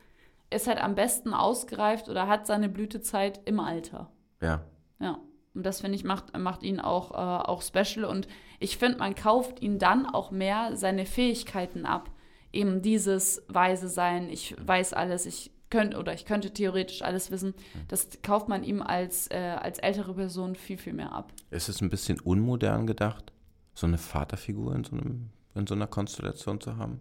ist 0.49 0.67
halt 0.67 0.81
am 0.81 0.95
besten 0.95 1.33
ausgereift 1.33 2.07
oder 2.07 2.27
hat 2.27 2.47
seine 2.47 2.69
Blütezeit 2.69 3.41
im 3.45 3.59
Alter. 3.59 4.09
Ja. 4.41 4.61
Ja. 4.99 5.19
Und 5.53 5.65
das 5.65 5.81
finde 5.81 5.95
ich 5.95 6.03
macht, 6.03 6.37
macht 6.37 6.63
ihn 6.63 6.79
auch, 6.79 7.11
äh, 7.11 7.15
auch 7.15 7.61
special. 7.63 8.05
Und 8.05 8.27
ich 8.59 8.77
finde, 8.77 8.99
man 8.99 9.15
kauft 9.15 9.61
ihn 9.61 9.79
dann 9.79 10.05
auch 10.05 10.31
mehr 10.31 10.77
seine 10.77 11.05
Fähigkeiten 11.05 11.85
ab. 11.85 12.11
Eben 12.53 12.81
dieses 12.81 13.43
weise 13.47 13.89
sein, 13.89 14.29
ich 14.29 14.55
weiß 14.59 14.93
alles, 14.93 15.25
ich 15.25 15.51
könnte 15.69 15.97
oder 15.97 16.13
ich 16.13 16.25
könnte 16.25 16.51
theoretisch 16.51 17.01
alles 17.01 17.29
wissen. 17.31 17.53
Das 17.87 18.07
kauft 18.23 18.47
man 18.47 18.63
ihm 18.63 18.81
als, 18.81 19.27
äh, 19.31 19.57
als 19.61 19.79
ältere 19.79 20.13
Person 20.13 20.55
viel, 20.55 20.77
viel 20.77 20.93
mehr 20.93 21.11
ab. 21.11 21.33
Ist 21.51 21.69
es 21.69 21.81
ein 21.81 21.89
bisschen 21.89 22.19
unmodern 22.19 22.87
gedacht, 22.87 23.31
so 23.73 23.85
eine 23.87 23.97
Vaterfigur 23.97 24.73
in 24.75 24.83
so, 24.83 24.95
einem, 24.95 25.29
in 25.55 25.67
so 25.67 25.75
einer 25.75 25.87
Konstellation 25.87 26.61
zu 26.61 26.77
haben? 26.77 26.99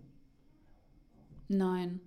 Nein. 1.48 2.00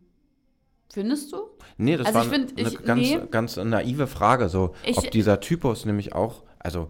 Findest 0.92 1.32
du? 1.32 1.38
Nee, 1.78 1.98
das 1.98 2.08
Also 2.08 2.20
war 2.20 2.25
find, 2.25 2.58
eine 2.60 2.68
ich- 2.70 2.84
ganz, 2.84 3.00
nee. 3.01 3.20
ganz 3.30 3.56
naive 3.58 4.08
Frage. 4.08 4.50
So, 4.50 4.74
Ich- 4.86 4.98
ob 4.98 5.12
dieser 5.12 5.39
Typus 5.39 5.86
nämlich 5.86 6.13
auch, 6.13 6.44
also, 6.58 6.89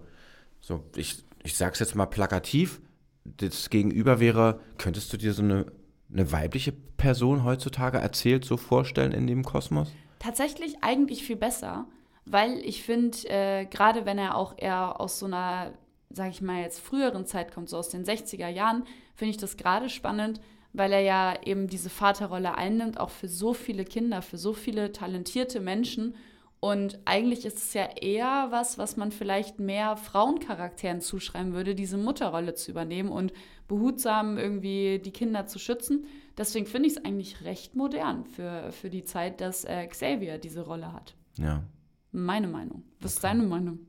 so, 0.62 0.84
ich, 0.96 1.24
ich 1.44 1.56
sag's 1.58 1.80
jetzt 1.80 1.96
mal 1.96 2.06
plakativ, 2.06 2.82
das 3.26 3.70
Gegenüber 3.70 4.20
wäre, 4.20 4.62
könntest 4.78 5.12
du 5.14 5.18
dir 5.18 5.34
so 5.34 5.44
eine, 5.44 5.66
eine 6.12 6.32
weibliche 6.32 6.72
Person 6.72 7.44
heutzutage 7.44 7.98
erzählt 7.98 8.46
so 8.46 8.58
vorstellen 8.58 9.12
in 9.12 9.28
dem 9.28 9.44
Kosmos? 9.44 9.92
Tatsächlich 10.20 10.84
eigentlich 10.84 11.24
viel 11.24 11.36
besser, 11.36 11.86
weil 12.26 12.58
ich 12.60 12.84
finde, 12.84 13.18
äh, 13.30 13.66
gerade 13.66 14.06
wenn 14.06 14.18
er 14.18 14.36
auch 14.36 14.56
eher 14.58 15.00
aus 15.00 15.20
so 15.20 15.26
einer, 15.26 15.72
sag 16.10 16.32
ich 16.32 16.42
mal 16.42 16.62
jetzt 16.62 16.80
früheren 16.80 17.26
Zeit 17.26 17.54
kommt, 17.54 17.70
so 17.70 17.78
aus 17.78 17.90
den 17.90 18.04
60er 18.04 18.50
Jahren, 18.50 18.84
finde 19.16 19.32
ich 19.32 19.38
das 19.38 19.58
gerade 19.58 19.90
spannend, 19.90 20.42
weil 20.74 20.92
er 20.92 21.02
ja 21.02 21.42
eben 21.44 21.68
diese 21.68 21.90
Vaterrolle 21.90 22.56
einnimmt, 22.56 23.00
auch 23.00 23.10
für 23.10 23.28
so 23.28 23.54
viele 23.54 23.86
Kinder, 23.86 24.22
für 24.22 24.38
so 24.38 24.54
viele 24.54 24.92
talentierte 24.92 25.60
Menschen. 25.60 26.16
Und 26.62 27.00
eigentlich 27.06 27.46
ist 27.46 27.58
es 27.58 27.74
ja 27.74 27.86
eher 27.86 28.48
was, 28.50 28.78
was 28.78 28.98
man 28.98 29.12
vielleicht 29.12 29.60
mehr 29.60 29.96
Frauencharakteren 29.96 31.00
zuschreiben 31.00 31.54
würde, 31.54 31.74
diese 31.74 31.98
Mutterrolle 31.98 32.54
zu 32.54 32.72
übernehmen 32.72 33.10
und 33.10 33.32
behutsam 33.70 34.38
irgendwie 34.38 35.00
die 35.00 35.12
Kinder 35.12 35.46
zu 35.48 35.58
schützen. 35.58 36.06
Deswegen 36.38 36.66
finde 36.66 36.88
ich 36.90 36.98
es 36.98 37.06
eigentlich 37.06 37.46
recht 37.46 37.76
modern 37.76 38.26
für, 38.26 38.72
für 38.74 38.90
die 38.90 39.06
Zeit, 39.06 39.40
dass 39.40 39.64
äh, 39.64 39.88
Xavier 39.88 40.38
diese 40.38 40.62
Rolle 40.62 40.92
hat. 40.92 41.16
Ja. 41.38 41.64
Meine 42.12 42.48
Meinung. 42.48 42.84
Was 43.00 43.14
ist 43.14 43.24
deine 43.24 43.44
Meinung? 43.44 43.80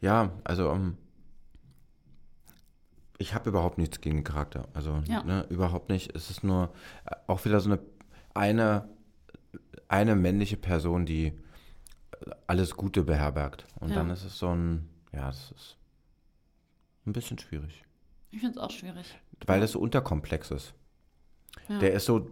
Ja, 0.00 0.32
also 0.42 0.70
ähm, 0.70 0.96
ich 3.18 3.34
habe 3.34 3.50
überhaupt 3.50 3.78
nichts 3.78 4.00
gegen 4.00 4.16
den 4.18 4.24
Charakter. 4.24 4.68
Also 4.74 5.00
Ja. 5.06 5.22
ne, 5.22 5.46
überhaupt 5.48 5.90
nicht. 5.90 6.14
Es 6.16 6.30
ist 6.30 6.42
nur 6.42 6.72
äh, 7.04 7.14
auch 7.28 7.44
wieder 7.44 7.60
so 7.60 7.70
eine, 7.70 7.80
eine, 8.34 8.88
eine 9.88 10.16
männliche 10.16 10.56
Person, 10.56 11.06
die 11.06 11.32
alles 12.46 12.76
Gute 12.76 13.02
beherbergt. 13.02 13.66
Und 13.80 13.90
Ja. 13.90 13.96
dann 13.96 14.10
ist 14.10 14.24
es 14.24 14.38
so 14.38 14.48
ein, 14.54 14.88
ja, 15.12 15.28
es 15.28 15.50
ist 15.52 15.76
ein 17.06 17.12
bisschen 17.12 17.38
schwierig. 17.38 17.82
Ich 18.30 18.40
finde 18.40 18.58
es 18.58 18.58
auch 18.58 18.70
schwierig. 18.70 19.06
Weil 19.46 19.62
es 19.62 19.72
so 19.72 19.80
unterkomplex 19.80 20.50
ist. 20.50 20.74
Ja. 21.68 21.78
Der 21.78 21.92
ist 21.94 22.04
so, 22.06 22.28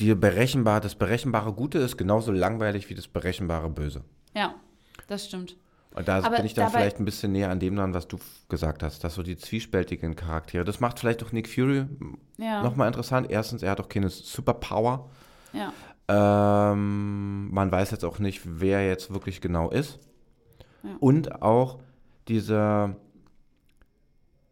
die 0.00 0.14
berechenbar, 0.14 0.80
das 0.80 0.94
berechenbare 0.94 1.52
Gute 1.52 1.78
ist 1.78 1.96
genauso 1.96 2.32
langweilig 2.32 2.90
wie 2.90 2.94
das 2.94 3.06
berechenbare 3.08 3.70
Böse. 3.70 4.04
ja, 4.34 4.54
das 5.08 5.26
stimmt. 5.26 5.56
Und 5.94 6.08
da 6.08 6.18
Aber 6.22 6.36
bin 6.36 6.46
ich 6.46 6.54
dann 6.54 6.70
vielleicht 6.70 6.98
ein 6.98 7.04
bisschen 7.04 7.32
näher 7.32 7.50
an 7.50 7.60
dem 7.60 7.76
dran, 7.76 7.92
was 7.92 8.08
du 8.08 8.18
gesagt 8.48 8.82
hast, 8.82 9.04
dass 9.04 9.14
so 9.14 9.22
die 9.22 9.36
zwiespältigen 9.36 10.16
Charaktere, 10.16 10.64
das 10.64 10.80
macht 10.80 10.98
vielleicht 10.98 11.22
auch 11.22 11.32
Nick 11.32 11.48
Fury 11.48 11.84
Ja. 12.38 12.62
nochmal 12.62 12.86
interessant. 12.88 13.30
Erstens, 13.30 13.62
er 13.62 13.72
hat 13.72 13.80
auch 13.80 13.90
keine 13.90 14.08
Superpower. 14.08 15.10
Ja. 15.52 15.70
Ähm, 16.12 17.50
man 17.52 17.72
weiß 17.72 17.90
jetzt 17.90 18.04
auch 18.04 18.18
nicht, 18.18 18.42
wer 18.44 18.86
jetzt 18.86 19.12
wirklich 19.12 19.40
genau 19.40 19.70
ist. 19.70 19.98
Ja. 20.82 20.90
Und 21.00 21.42
auch 21.42 21.78
dieser 22.28 22.96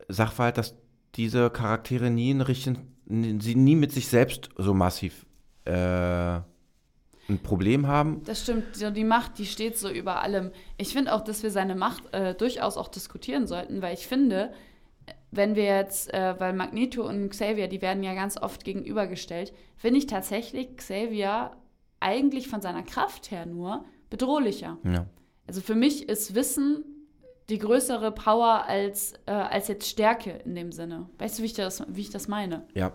Sachverhalt, 0.09 0.57
dass 0.57 0.75
diese 1.17 1.50
Charaktere 1.50 2.11
nie 2.11 2.31
in 2.31 2.40
richtigen, 2.40 2.97
sie 3.07 3.55
nie 3.55 3.76
mit 3.76 3.93
sich 3.93 4.09
selbst 4.09 4.49
so 4.57 4.73
massiv 4.73 5.26
äh, 5.64 5.73
ein 5.73 7.38
Problem 7.43 7.87
haben. 7.87 8.23
Das 8.25 8.43
stimmt, 8.43 8.64
die 8.97 9.05
Macht, 9.05 9.38
die 9.38 9.47
steht 9.47 9.76
so 9.76 9.90
über 9.90 10.23
allem. 10.23 10.52
Ich 10.79 10.93
finde 10.93 11.14
auch, 11.14 11.23
dass 11.23 11.43
wir 11.43 11.50
seine 11.50 11.75
Macht 11.75 12.12
äh, 12.12 12.35
durchaus 12.35 12.76
auch 12.76 12.88
diskutieren 12.88 13.47
sollten, 13.47 13.83
weil 13.83 13.95
ich 13.95 14.07
finde, 14.07 14.52
wenn 15.31 15.55
wir 15.55 15.65
jetzt, 15.65 16.13
äh, 16.13 16.35
weil 16.39 16.53
Magneto 16.53 17.07
und 17.07 17.31
Xavier, 17.31 17.69
die 17.69 17.83
werden 17.83 18.03
ja 18.03 18.15
ganz 18.15 18.37
oft 18.37 18.65
gegenübergestellt, 18.65 19.53
finde 19.77 19.99
ich 19.99 20.07
tatsächlich 20.07 20.77
Xavier 20.77 21.53
eigentlich 22.01 22.49
von 22.49 22.61
seiner 22.61 22.83
Kraft 22.83 23.31
her 23.31 23.47
nur 23.47 23.85
bedrohlicher. 24.09 24.79
Ja. 24.85 25.07
Also 25.47 25.61
für 25.61 25.75
mich 25.75 26.09
ist 26.09 26.35
Wissen 26.35 26.85
die 27.49 27.59
größere 27.59 28.13
Power 28.13 28.65
als, 28.67 29.15
äh, 29.27 29.33
als 29.33 29.69
jetzt 29.69 29.89
Stärke 29.89 30.31
in 30.45 30.55
dem 30.55 30.73
Sinne. 30.73 31.09
Weißt 31.19 31.39
du, 31.39 31.43
wie 31.43 31.47
ich 31.47 31.53
das, 31.55 31.83
wie 31.89 32.01
ich 32.03 32.11
das 32.11 32.29
meine? 32.29 32.65
ja, 32.75 32.93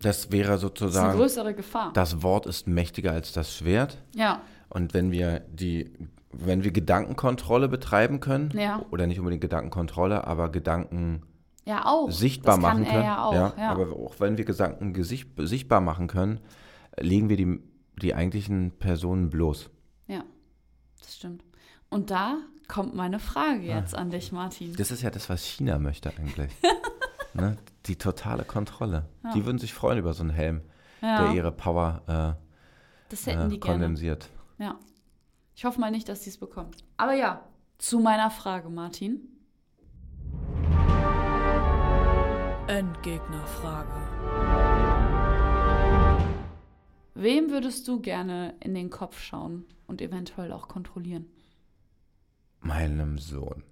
das 0.00 0.30
wäre 0.30 0.48
Das 0.50 0.58
ist 0.58 0.64
eine 0.64 0.68
sozusagen, 0.68 1.18
größere 1.18 1.54
Gefahr. 1.54 1.90
das 1.94 2.22
Wort 2.22 2.44
ist 2.44 2.66
mächtiger 2.68 3.12
als 3.12 3.32
das 3.32 3.56
Schwert. 3.56 3.96
ja, 4.14 4.42
Und 4.68 4.92
wenn 4.92 5.10
wir 5.10 5.40
die, 5.50 5.90
wenn 6.32 6.64
wir 6.64 6.70
Gedankenkontrolle 6.70 7.68
betreiben 7.68 8.20
können, 8.20 8.50
Ja. 8.54 8.84
oder 8.90 9.06
nicht 9.06 9.18
unbedingt 9.18 9.40
Gedankenkontrolle, 9.40 10.26
aber 10.26 10.50
Gedanken 10.50 11.22
ja 11.66 11.84
auch. 11.84 12.10
sichtbar 12.10 12.56
das 12.56 12.62
machen 12.62 12.84
können, 12.84 13.04
ja 13.04 13.24
auch, 13.24 13.34
ja. 13.34 13.70
aber 13.70 13.92
auch 13.94 14.18
wenn 14.18 14.38
wir 14.38 14.44
Gedanken 14.44 14.94
gesicht, 14.94 15.28
sichtbar 15.36 15.80
machen 15.80 16.06
können, 16.06 16.40
legen 16.98 17.28
wir 17.28 17.36
die, 17.36 17.60
die 18.00 18.14
eigentlichen 18.14 18.72
Personen 18.78 19.28
bloß. 19.28 19.68
Ja, 20.06 20.24
das 20.98 21.16
stimmt. 21.16 21.44
Und 21.90 22.10
da 22.10 22.38
kommt 22.68 22.94
meine 22.94 23.18
Frage 23.18 23.62
jetzt 23.62 23.94
an 23.94 24.10
dich, 24.10 24.32
Martin. 24.32 24.74
Das 24.76 24.90
ist 24.90 25.02
ja 25.02 25.10
das, 25.10 25.28
was 25.28 25.44
China 25.44 25.78
möchte 25.78 26.10
eigentlich. 26.16 26.52
ne? 27.34 27.56
Die 27.86 27.96
totale 27.96 28.44
Kontrolle. 28.44 29.08
Ja. 29.22 29.32
Die 29.32 29.44
würden 29.44 29.58
sich 29.58 29.74
freuen 29.74 29.98
über 29.98 30.14
so 30.14 30.22
einen 30.22 30.30
Helm, 30.30 30.62
Ja, 31.00 31.24
der 31.24 31.34
ihre 31.34 31.52
Power 31.52 32.38
das 33.08 33.26
äh, 33.26 33.32
hätten 33.32 33.46
äh, 33.46 33.48
die 33.50 33.60
gerne. 33.60 33.74
kondensiert. 33.74 34.28
Ja. 34.58 34.78
Ich 35.54 35.64
hoffe 35.64 35.80
mal 35.80 35.90
nicht, 35.90 36.08
dass 36.08 36.24
sie 36.24 36.30
es 36.30 36.38
bekommen. 36.38 36.70
Aber 36.96 37.14
ja, 37.14 37.42
zu 37.78 38.00
meiner 38.00 38.30
Frage, 38.30 38.68
Martin. 38.68 39.35
Endgegnerfrage. 42.68 43.94
Wem 47.14 47.50
würdest 47.50 47.86
du 47.86 48.00
gerne 48.00 48.54
in 48.58 48.74
den 48.74 48.90
Kopf 48.90 49.20
schauen 49.20 49.64
und 49.86 50.02
eventuell 50.02 50.50
auch 50.52 50.66
kontrollieren? 50.66 51.26
Meinem 52.60 53.18
Sohn. 53.18 53.62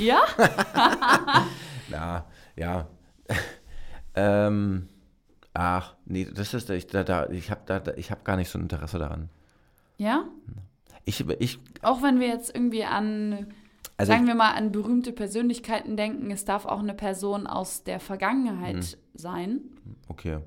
Ja? 0.00 0.22
Na, 1.90 2.26
ja. 2.56 2.88
ähm, 4.16 4.88
ach, 5.54 5.94
nee, 6.04 6.24
das 6.24 6.52
ist, 6.52 6.70
ich, 6.70 6.88
da, 6.88 7.04
da, 7.04 7.28
ich 7.28 7.52
habe 7.52 7.60
da, 7.66 7.78
da, 7.78 7.94
ich 7.94 8.10
hab 8.10 8.24
gar 8.24 8.36
nicht 8.36 8.50
so 8.50 8.58
ein 8.58 8.62
Interesse 8.62 8.98
daran. 8.98 9.30
Ja? 9.96 10.24
Ich, 11.04 11.20
ich, 11.38 11.60
Auch 11.82 12.02
wenn 12.02 12.18
wir 12.18 12.26
jetzt 12.26 12.52
irgendwie 12.52 12.84
an, 12.84 13.54
also 14.00 14.12
sagen 14.12 14.26
wir 14.26 14.34
mal, 14.34 14.52
an 14.52 14.72
berühmte 14.72 15.12
Persönlichkeiten 15.12 15.96
denken, 15.96 16.30
es 16.30 16.44
darf 16.44 16.64
auch 16.66 16.80
eine 16.80 16.94
Person 16.94 17.46
aus 17.46 17.84
der 17.84 18.00
Vergangenheit 18.00 18.76
Mhm. 18.76 19.18
sein. 19.18 19.60
Okay. 20.08 20.38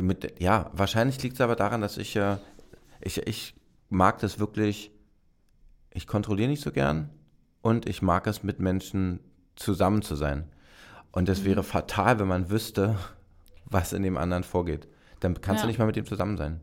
Mit, 0.00 0.40
ja, 0.40 0.70
wahrscheinlich 0.72 1.22
liegt 1.22 1.34
es 1.34 1.40
aber 1.42 1.56
daran, 1.56 1.80
dass 1.82 1.98
ich, 1.98 2.16
äh, 2.16 2.36
ich, 3.02 3.18
ich 3.26 3.54
mag 3.90 4.18
das 4.20 4.38
wirklich, 4.38 4.92
ich 5.92 6.06
kontrolliere 6.06 6.48
nicht 6.48 6.62
so 6.62 6.72
gern 6.72 7.10
und 7.60 7.86
ich 7.86 8.00
mag 8.00 8.26
es, 8.26 8.42
mit 8.42 8.60
Menschen 8.60 9.20
zusammen 9.56 10.00
zu 10.02 10.14
sein. 10.14 10.44
Und 11.12 11.28
es 11.28 11.44
wäre 11.44 11.62
fatal, 11.62 12.18
wenn 12.18 12.28
man 12.28 12.48
wüsste, 12.50 12.96
was 13.66 13.92
in 13.92 14.02
dem 14.02 14.16
anderen 14.16 14.42
vorgeht. 14.44 14.88
Dann 15.20 15.38
kannst 15.40 15.60
Ja. 15.62 15.66
du 15.66 15.68
nicht 15.68 15.78
mal 15.78 15.86
mit 15.86 15.96
dem 15.96 16.06
zusammen 16.06 16.38
sein. 16.38 16.60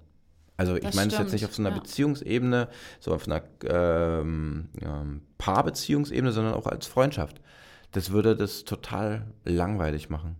Also 0.58 0.76
ich 0.76 0.82
Das 0.82 0.96
meine 0.96 1.12
es 1.12 1.18
jetzt 1.18 1.34
nicht 1.34 1.46
auf 1.46 1.54
so 1.56 1.62
einer 1.62 1.70
ja. 1.70 1.80
Beziehungsebene, 1.80 2.68
so 3.00 3.14
auf 3.14 3.28
einer 3.28 3.44
ähm, 3.66 4.70
ähm, 4.82 5.22
Paarbeziehungsebene, 5.38 6.32
sondern 6.32 6.54
auch 6.56 6.66
als 6.66 6.88
Freundschaft. 6.88 7.40
Das 7.92 8.12
würde 8.12 8.36
das 8.36 8.64
total 8.66 9.28
langweilig 9.46 10.10
machen. 10.10 10.36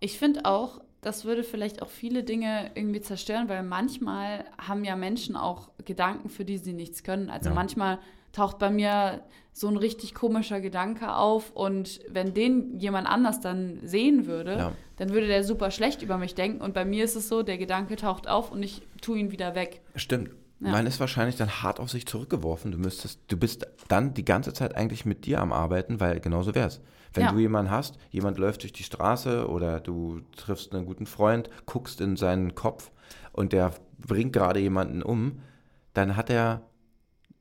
Ich 0.00 0.18
finde 0.18 0.44
auch, 0.44 0.80
das 1.00 1.24
würde 1.24 1.44
vielleicht 1.44 1.80
auch 1.82 1.88
viele 1.90 2.24
Dinge 2.24 2.72
irgendwie 2.74 3.00
zerstören, 3.00 3.48
weil 3.48 3.62
manchmal 3.62 4.44
haben 4.58 4.84
ja 4.84 4.96
Menschen 4.96 5.36
auch 5.36 5.70
Gedanken, 5.84 6.28
für 6.28 6.44
die 6.44 6.58
sie 6.58 6.72
nichts 6.72 7.02
können. 7.04 7.30
Also 7.30 7.50
Ja. 7.50 7.54
manchmal 7.54 7.98
taucht 8.38 8.58
bei 8.58 8.70
mir 8.70 9.22
so 9.52 9.66
ein 9.68 9.76
richtig 9.76 10.14
komischer 10.14 10.60
Gedanke 10.60 11.14
auf 11.14 11.50
und 11.50 12.00
wenn 12.08 12.32
den 12.32 12.78
jemand 12.78 13.08
anders 13.08 13.40
dann 13.40 13.80
sehen 13.82 14.26
würde, 14.26 14.56
Ja. 14.56 14.72
dann 14.96 15.10
würde 15.10 15.26
der 15.26 15.42
super 15.42 15.70
schlecht 15.72 16.00
über 16.02 16.16
mich 16.16 16.34
denken 16.34 16.60
und 16.60 16.74
bei 16.74 16.84
mir 16.84 17.04
ist 17.04 17.16
es 17.16 17.28
so, 17.28 17.42
der 17.42 17.58
Gedanke 17.58 17.96
taucht 17.96 18.28
auf 18.28 18.52
und 18.52 18.62
ich 18.62 18.82
tue 19.02 19.18
ihn 19.18 19.30
wieder 19.32 19.54
weg. 19.56 19.80
Stimmt. 19.96 20.30
Ja. 20.60 20.70
Man 20.70 20.86
ist 20.86 20.98
wahrscheinlich 21.00 21.36
dann 21.36 21.62
hart 21.62 21.78
auf 21.80 21.90
sich 21.90 22.06
zurückgeworfen. 22.06 22.72
Du 22.72 22.78
müsstest, 22.78 23.20
du 23.28 23.36
bist 23.36 23.66
dann 23.88 24.14
die 24.14 24.24
ganze 24.24 24.52
Zeit 24.52 24.74
eigentlich 24.76 25.04
mit 25.04 25.24
dir 25.26 25.40
am 25.40 25.52
Arbeiten, 25.52 26.00
weil 26.00 26.18
genauso 26.20 26.54
wär's. 26.54 26.80
Wenn 27.14 27.24
Ja. 27.24 27.32
du 27.32 27.38
jemanden 27.38 27.70
hast, 27.70 27.96
jemand 28.10 28.38
läuft 28.38 28.62
durch 28.62 28.72
die 28.72 28.82
Straße 28.82 29.48
oder 29.48 29.80
du 29.80 30.20
triffst 30.36 30.74
einen 30.74 30.84
guten 30.86 31.06
Freund, 31.06 31.48
guckst 31.66 32.00
in 32.00 32.16
seinen 32.16 32.54
Kopf 32.54 32.90
und 33.32 33.52
der 33.52 33.72
bringt 33.98 34.32
gerade 34.32 34.60
jemanden 34.60 35.02
um, 35.02 35.40
dann 35.94 36.16
hat 36.16 36.28
er, 36.30 36.62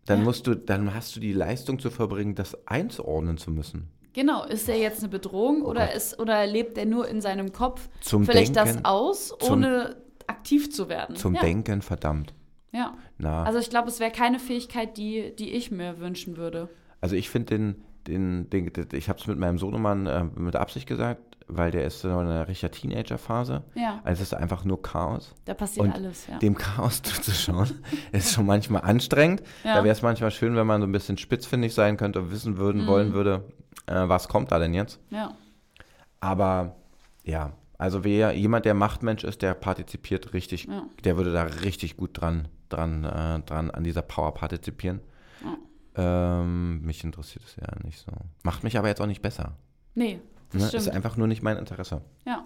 dann 0.08 0.20
Ja. 0.20 0.26
musst 0.26 0.48
du, 0.48 0.56
dann 0.56 0.94
hast 0.96 1.16
du 1.16 1.20
die 1.20 1.34
Leistung 1.34 1.78
zu 1.80 1.90
verbringen, 1.92 2.34
das 2.36 2.58
einzuordnen 2.68 3.38
zu 3.38 3.52
müssen. 3.52 3.88
Genau, 4.14 4.44
ist 4.46 4.68
er 4.68 4.78
jetzt 4.78 5.00
eine 5.02 5.10
Bedrohung 5.10 5.62
oder, 5.62 5.84
Oh 5.84 5.86
Gott. 5.88 5.96
ist, 5.96 6.20
oder 6.20 6.48
lebt 6.48 6.78
er 6.78 6.86
nur 6.88 7.08
in 7.08 7.22
seinem 7.22 7.52
Kopf 7.54 7.88
Zum 8.02 8.26
vielleicht 8.26 8.56
das 8.56 8.70
Denken, 8.74 8.86
aus, 8.86 9.36
zum- 9.40 9.60
ohne 9.60 9.96
aktiv 10.26 10.72
zu 10.72 10.90
werden? 10.90 11.16
zum 11.16 11.36
ja. 11.36 11.42
Denken, 11.42 11.82
verdammt. 11.84 12.34
Ja. 12.72 12.96
Na, 13.20 13.44
Also 13.44 13.60
ich 13.60 13.70
glaube, 13.70 13.90
es 13.90 14.00
wäre 14.00 14.12
keine 14.12 14.40
Fähigkeit, 14.40 14.98
die, 14.98 15.36
die 15.36 15.52
ich 15.52 15.70
mir 15.72 16.00
wünschen 16.00 16.36
würde. 16.38 16.70
Also 17.00 17.16
ich 17.16 17.30
finde 17.30 17.56
den, 17.58 17.76
den, 18.08 18.50
den, 18.50 18.72
ich 18.94 19.08
habe 19.10 19.20
es 19.20 19.28
mit 19.28 19.38
meinem 19.38 19.58
Sohnemann 19.60 20.06
äh, 20.08 20.24
mit 20.24 20.56
Absicht 20.56 20.88
gesagt, 20.88 21.27
weil 21.48 21.72
der 21.72 21.86
ist 21.86 22.01
so 22.01 22.10
in 22.10 22.27
einer 22.27 22.48
richtiger 22.48 22.72
Teenager-Phase. 22.72 23.63
Ja, 23.75 24.01
Also 24.04 24.22
es 24.22 24.32
ist 24.32 24.34
einfach 24.34 24.66
nur 24.66 24.82
Chaos. 24.82 25.34
da 25.46 25.54
passiert 25.54 25.86
Und 25.88 25.94
alles, 25.94 26.27
ja. 26.27 26.38
Dem 26.39 26.56
Chaos 26.56 27.01
zuzuschauen, 27.04 27.70
ist 28.12 28.34
schon 28.34 28.46
manchmal 28.46 28.82
anstrengend. 28.82 29.42
Ja. 29.63 29.75
Da 29.75 29.84
wäre 29.84 29.94
es 29.94 30.01
manchmal 30.01 30.32
schön, 30.32 30.56
wenn 30.56 30.68
man 30.68 30.82
so 30.82 30.88
ein 30.88 30.92
bisschen 30.92 31.18
spitzfindig 31.18 31.74
sein 31.74 31.98
könnte 31.98 32.20
und 32.20 32.32
wissen 32.32 32.58
würden, 32.58 32.84
Mhm. 32.84 32.88
wollen 32.88 33.13
würde, 33.13 33.46
äh, 33.86 34.08
was 34.08 34.27
kommt 34.27 34.51
da 34.51 34.60
denn 34.60 34.74
jetzt. 34.74 35.00
ja. 35.10 35.32
Aber 36.20 36.75
ja, 37.24 37.54
also 37.77 38.04
wer 38.04 38.34
jemand, 38.34 38.66
der 38.66 38.74
Machtmensch 38.74 39.24
ist, 39.24 39.44
der 39.44 39.54
partizipiert 39.54 40.34
richtig, 40.34 40.66
Ja. 40.66 40.84
der 41.04 41.16
würde 41.16 41.32
da 41.32 41.44
richtig 41.44 41.96
gut 41.96 42.20
dran, 42.20 42.48
dran, 42.70 43.04
äh, 43.04 43.39
dran 43.42 43.70
an 43.70 43.84
dieser 43.84 44.01
Power 44.01 44.34
partizipieren. 44.34 45.00
Ähm, 45.96 46.82
mich 46.82 47.04
interessiert 47.04 47.44
es 47.46 47.56
ja 47.56 47.68
nicht 47.84 48.00
so. 48.00 48.12
Macht 48.44 48.63
mich 48.63 48.77
aber 48.77 48.88
jetzt 48.88 49.01
auch 49.01 49.06
nicht 49.08 49.22
besser. 49.22 49.54
Nee, 49.96 50.20
das 50.51 50.74
Ne? 50.74 50.80
Ist 50.80 50.89
einfach 50.89 51.18
nur 51.18 51.27
nicht 51.27 51.42
mein 51.42 51.58
Interesse. 51.58 52.01
Ja. 52.25 52.46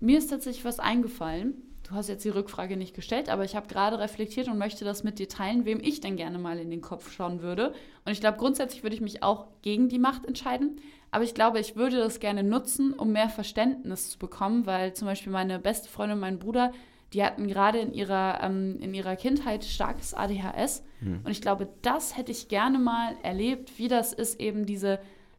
Mir 0.00 0.18
ist 0.18 0.28
tatsächlich 0.28 0.64
was 0.64 0.78
eingefallen. 0.78 1.54
Du 1.88 1.94
hast 1.94 2.08
jetzt 2.08 2.24
die 2.24 2.28
Rückfrage 2.28 2.76
nicht 2.76 2.94
gestellt, 2.94 3.30
aber 3.30 3.44
ich 3.44 3.56
habe 3.56 3.66
gerade 3.66 3.98
reflektiert 3.98 4.48
und 4.48 4.58
möchte 4.58 4.84
das 4.84 5.04
mit 5.04 5.18
dir 5.18 5.28
teilen, 5.28 5.64
wem 5.64 5.80
ich 5.80 6.00
denn 6.00 6.16
gerne 6.16 6.38
mal 6.38 6.58
in 6.58 6.70
den 6.70 6.82
Kopf 6.82 7.10
schauen 7.10 7.40
würde. 7.40 7.72
Und 8.04 8.12
ich 8.12 8.20
glaube, 8.20 8.36
grundsätzlich 8.36 8.82
würde 8.82 8.94
ich 8.94 9.00
mich 9.00 9.22
auch 9.22 9.46
gegen 9.62 9.88
die 9.88 9.98
Macht 9.98 10.26
entscheiden. 10.26 10.80
Aber 11.10 11.24
ich 11.24 11.32
glaube, 11.32 11.58
ich 11.60 11.76
würde 11.76 11.96
das 11.96 12.20
gerne 12.20 12.42
nutzen, 12.42 12.92
um 12.92 13.12
mehr 13.12 13.30
Verständnis 13.30 14.10
zu 14.10 14.18
bekommen, 14.18 14.66
weil 14.66 14.92
zum 14.92 15.06
Beispiel 15.06 15.32
meine 15.32 15.58
beste 15.58 15.88
Freundin 15.88 16.16
und 16.16 16.20
mein 16.20 16.38
Bruder, 16.38 16.72
die 17.14 17.24
hatten 17.24 17.48
gerade 17.48 17.78
in 17.78 17.94
ihrer, 17.94 18.40
ähm, 18.42 18.78
in 18.80 18.92
ihrer 18.92 19.16
Kindheit 19.16 19.64
starkes 19.64 20.12
ADHS. 20.12 20.84
Und 21.24 21.30
ich 21.30 21.40
glaube, 21.40 21.68
das 21.80 22.16
hätte 22.18 22.32
ich 22.32 22.48
gerne 22.48 22.78
mal 22.78 23.14
erlebt, 23.22 23.78
wie 23.78 23.88
das 23.88 24.12
ist, 24.12 24.40
eben 24.40 24.66
diese 24.66 24.98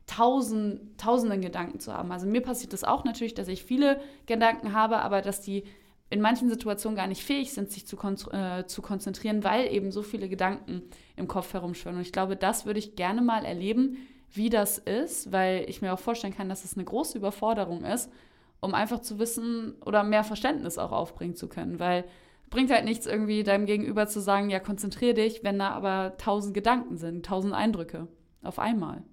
tausend, 0.10 0.98
tausenden 0.98 1.42
Gedanken 1.42 1.80
zu 1.80 1.94
haben. 1.94 2.12
Also 2.12 2.26
mir 2.26 2.42
passiert 2.42 2.74
das 2.74 2.84
auch 2.84 3.04
natürlich, 3.04 3.36
dass 3.36 3.48
ich 3.48 3.64
viele 3.64 4.02
Gedanken 4.26 4.74
habe, 4.74 4.98
aber 4.98 5.22
dass 5.22 5.42
die 5.42 5.66
in 6.10 6.20
manchen 6.22 6.50
Situationen 6.50 6.98
gar 6.98 7.06
nicht 7.06 7.24
fähig 7.24 7.54
sind, 7.54 7.72
sich 7.72 7.86
zu, 7.86 7.96
kon 7.96 8.16
äh, 8.32 8.66
zu 8.66 8.82
konzentrieren, 8.82 9.44
weil 9.44 9.72
eben 9.72 9.92
so 9.92 10.02
viele 10.02 10.28
Gedanken 10.28 10.82
im 11.16 11.28
Kopf 11.28 11.54
herumschwirren. 11.54 11.98
Und 11.98 12.02
ich 12.02 12.12
glaube, 12.12 12.36
das 12.36 12.66
würde 12.66 12.80
ich 12.80 12.96
gerne 12.96 13.22
mal 13.22 13.46
erleben, 13.46 13.98
wie 14.32 14.50
das 14.50 14.80
ist, 14.80 15.32
weil 15.32 15.70
ich 15.70 15.84
mir 15.84 15.94
auch 15.94 16.00
vorstellen 16.00 16.36
kann, 16.36 16.50
dass 16.50 16.66
es 16.66 16.76
eine 16.76 16.86
große 16.86 17.18
Überforderung 17.18 17.84
ist, 17.84 18.12
um 18.60 18.74
einfach 18.74 19.02
zu 19.02 19.20
wissen 19.20 19.76
oder 19.86 20.04
mehr 20.04 20.24
Verständnis 20.24 20.80
auch 20.80 20.92
aufbringen 20.92 21.36
zu 21.36 21.48
können, 21.48 21.80
weil 21.80 22.06
bringt 22.50 22.72
halt 22.72 22.86
nichts 22.86 23.06
irgendwie 23.06 23.44
deinem 23.44 23.68
Gegenüber 23.68 24.08
zu 24.08 24.22
sagen, 24.22 24.50
ja, 24.50 24.60
konzentrier 24.60 25.14
dich, 25.14 25.44
wenn 25.44 25.60
da 25.60 25.70
aber 25.70 26.18
tausend 26.18 26.56
Gedanken 26.56 26.98
sind, 26.98 27.24
tausend 27.24 27.54
Eindrücke 27.54 28.08
auf 28.42 28.58
einmal. 28.58 29.04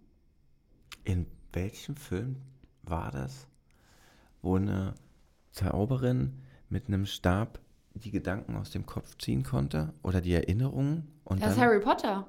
In 1.06 1.26
welchem 1.52 1.94
Film 1.96 2.36
war 2.82 3.12
das, 3.12 3.46
wo 4.42 4.56
eine 4.56 4.94
Zauberin 5.52 6.42
mit 6.68 6.88
einem 6.88 7.06
Stab 7.06 7.60
die 7.94 8.10
Gedanken 8.10 8.56
aus 8.56 8.70
dem 8.72 8.86
Kopf 8.86 9.16
ziehen 9.18 9.44
konnte 9.44 9.92
oder 10.02 10.20
die 10.20 10.34
Erinnerungen? 10.34 11.06
Und 11.24 11.40
Das 11.42 11.52
ist 11.52 11.60
Harry 11.60 11.78
Potter, 11.80 12.26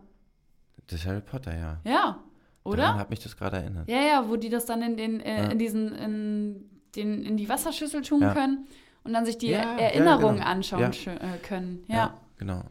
Das 0.85 0.99
ist 0.99 1.07
Harry 1.07 1.21
Potter, 1.21 1.57
ja. 1.57 1.81
ja, 1.83 2.23
oder? 2.63 2.83
Daran 2.83 2.99
hat 2.99 3.09
mich 3.09 3.19
das 3.19 3.35
gerade 3.35 3.57
erinnert. 3.57 3.89
Ja, 3.89 3.99
ja, 3.99 4.29
wo 4.29 4.35
die 4.35 4.49
das 4.49 4.65
dann 4.67 4.83
in 4.83 4.95
den, 4.95 5.21
äh, 5.21 5.43
Ja. 5.45 5.49
in 5.49 5.57
diesen, 5.57 5.95
in, 5.95 6.69
den, 6.95 7.23
in 7.25 7.35
die 7.35 7.49
Wasserschüssel 7.49 8.03
tun 8.03 8.21
Ja. 8.21 8.33
können 8.33 8.67
und 9.03 9.11
dann 9.13 9.25
sich 9.25 9.39
die 9.39 9.47
Ja, 9.49 9.75
Erinnerungen 9.77 10.35
genau. 10.37 10.47
anschauen 10.47 10.91
äh, 10.93 11.37
können. 11.41 11.83
Ja, 11.87 12.15
genau. 12.37 12.61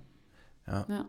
Ja. 0.68 0.86
ja. 0.88 1.04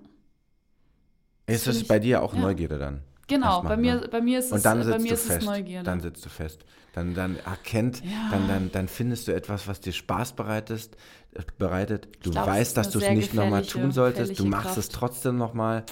Ist 1.45 1.67
es 1.67 1.81
ich- 1.83 1.87
bei 1.87 1.99
dir 1.99 2.23
auch. 2.23 2.33
Neugierde 2.33 2.79
dann? 2.79 3.01
Genau, 3.27 3.61
bei 3.61 3.75
mir, 3.77 4.07
bei 4.09 4.21
mir 4.21 4.39
ist 4.39 4.45
es, 4.47 4.51
Und 4.53 4.65
dann 4.65 4.79
bei 4.79 4.85
sitzt 4.85 4.99
mir 5.01 5.07
du 5.09 5.13
ist 5.13 5.21
es 5.21 5.27
fest. 5.33 5.45
Neugierde. 5.45 5.83
Dann 5.85 5.99
sitzt 6.01 6.25
du 6.25 6.29
fest. 6.29 6.65
Dann, 6.93 7.13
dann 7.13 7.35
erkennt, 7.37 8.03
Ja. 8.03 8.29
dann, 8.31 8.47
dann, 8.47 8.71
dann 8.71 8.87
findest 8.87 9.27
du 9.27 9.33
etwas, 9.33 9.67
was 9.67 9.79
dir 9.81 9.91
Spaß 9.93 10.33
bereitet. 10.33 10.95
äh, 11.33 11.41
bereitet. 11.57 12.07
Du 12.23 12.31
glaub, 12.31 12.47
es 12.47 12.53
weißt, 12.53 12.77
dass 12.77 12.89
du 12.89 12.99
es 12.99 13.09
nicht 13.11 13.33
nochmal 13.33 13.63
tun 13.65 13.91
solltest. 13.91 14.39
Du 14.39 14.45
machst 14.45 14.65
Kraft. 14.65 14.77
es 14.77 14.89
trotzdem 14.89 15.37
nochmal. 15.37 15.83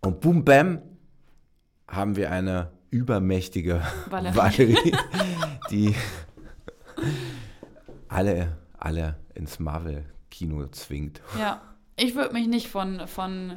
Und 0.00 0.20
boom, 0.20 0.44
bam, 0.44 0.80
haben 1.88 2.16
wir 2.16 2.30
eine 2.30 2.70
übermächtige 2.90 3.82
Valerie. 4.08 4.36
Valerie, 4.36 4.96
die 5.70 5.94
alle, 8.08 8.56
alle 8.78 9.16
ins 9.34 9.58
Marvel-Kino 9.58 10.66
zwingt. 10.68 11.20
Ja, 11.38 11.60
ich 11.96 12.14
würde 12.14 12.32
mich 12.34 12.46
nicht 12.46 12.68
von, 12.68 13.06
von, 13.06 13.56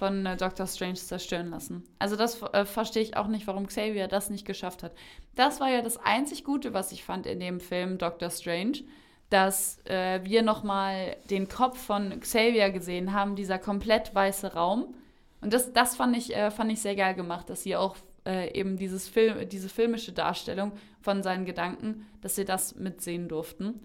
von 0.00 0.24
äh, 0.24 0.36
Doctor 0.38 0.66
Strange 0.66 0.94
zerstören 0.94 1.50
lassen. 1.50 1.84
Also 1.98 2.16
das 2.16 2.40
äh, 2.42 2.64
verstehe 2.64 3.02
ich 3.02 3.18
auch 3.18 3.26
nicht, 3.26 3.46
warum 3.46 3.66
Xavier 3.66 4.08
das 4.08 4.30
nicht 4.30 4.46
geschafft 4.46 4.82
hat. 4.82 4.92
Das 5.34 5.60
war 5.60 5.68
ja 5.68 5.82
das 5.82 5.98
einzig 5.98 6.42
Gute, 6.42 6.72
was 6.72 6.90
ich 6.90 7.04
fand 7.04 7.26
in 7.26 7.38
dem 7.38 7.60
Film 7.60 7.98
Doctor 7.98 8.30
Strange, 8.30 8.78
dass 9.28 9.78
äh, 9.84 10.20
wir 10.24 10.42
nochmal 10.42 11.18
den 11.28 11.48
Kopf 11.48 11.78
von 11.78 12.18
Xavier 12.18 12.70
gesehen 12.70 13.12
haben, 13.12 13.36
dieser 13.36 13.58
komplett 13.58 14.14
weiße 14.14 14.54
Raum. 14.54 14.94
Und 15.42 15.52
das, 15.52 15.74
das 15.74 15.96
fand, 15.96 16.16
ich, 16.16 16.34
äh, 16.34 16.50
fand 16.50 16.72
ich 16.72 16.80
sehr 16.80 16.96
geil 16.96 17.14
gemacht, 17.14 17.50
dass 17.50 17.62
sie 17.62 17.76
auch 17.76 17.94
äh, 18.26 18.58
eben 18.58 18.78
dieses 18.78 19.06
Film, 19.06 19.46
diese 19.50 19.68
filmische 19.68 20.12
Darstellung 20.12 20.72
von 21.02 21.22
seinen 21.22 21.44
Gedanken, 21.44 22.06
dass 22.22 22.36
sie 22.36 22.46
das 22.46 22.74
mitsehen 22.74 23.28
durften. 23.28 23.82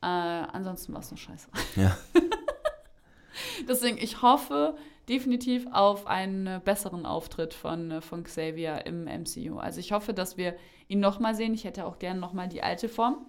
Äh, 0.00 0.06
ansonsten 0.06 0.92
war 0.92 1.00
es 1.00 1.10
nur 1.10 1.18
scheiße. 1.18 1.48
Ja. 1.74 1.98
Deswegen, 3.68 3.98
ich 3.98 4.22
hoffe 4.22 4.76
definitiv 5.08 5.66
auf 5.72 6.06
einen 6.06 6.46
äh, 6.46 6.60
besseren 6.64 7.06
Auftritt 7.06 7.54
von, 7.54 7.90
äh, 7.90 8.00
von 8.00 8.24
Xavier 8.24 8.84
im 8.86 9.04
MCU. 9.04 9.58
Also 9.58 9.80
ich 9.80 9.92
hoffe, 9.92 10.12
dass 10.14 10.36
wir 10.36 10.54
ihn 10.88 11.00
nochmal 11.00 11.34
sehen. 11.34 11.54
Ich 11.54 11.64
hätte 11.64 11.84
auch 11.86 11.98
gerne 11.98 12.20
nochmal 12.20 12.48
die 12.48 12.62
alte 12.62 12.88
Form. 12.88 13.26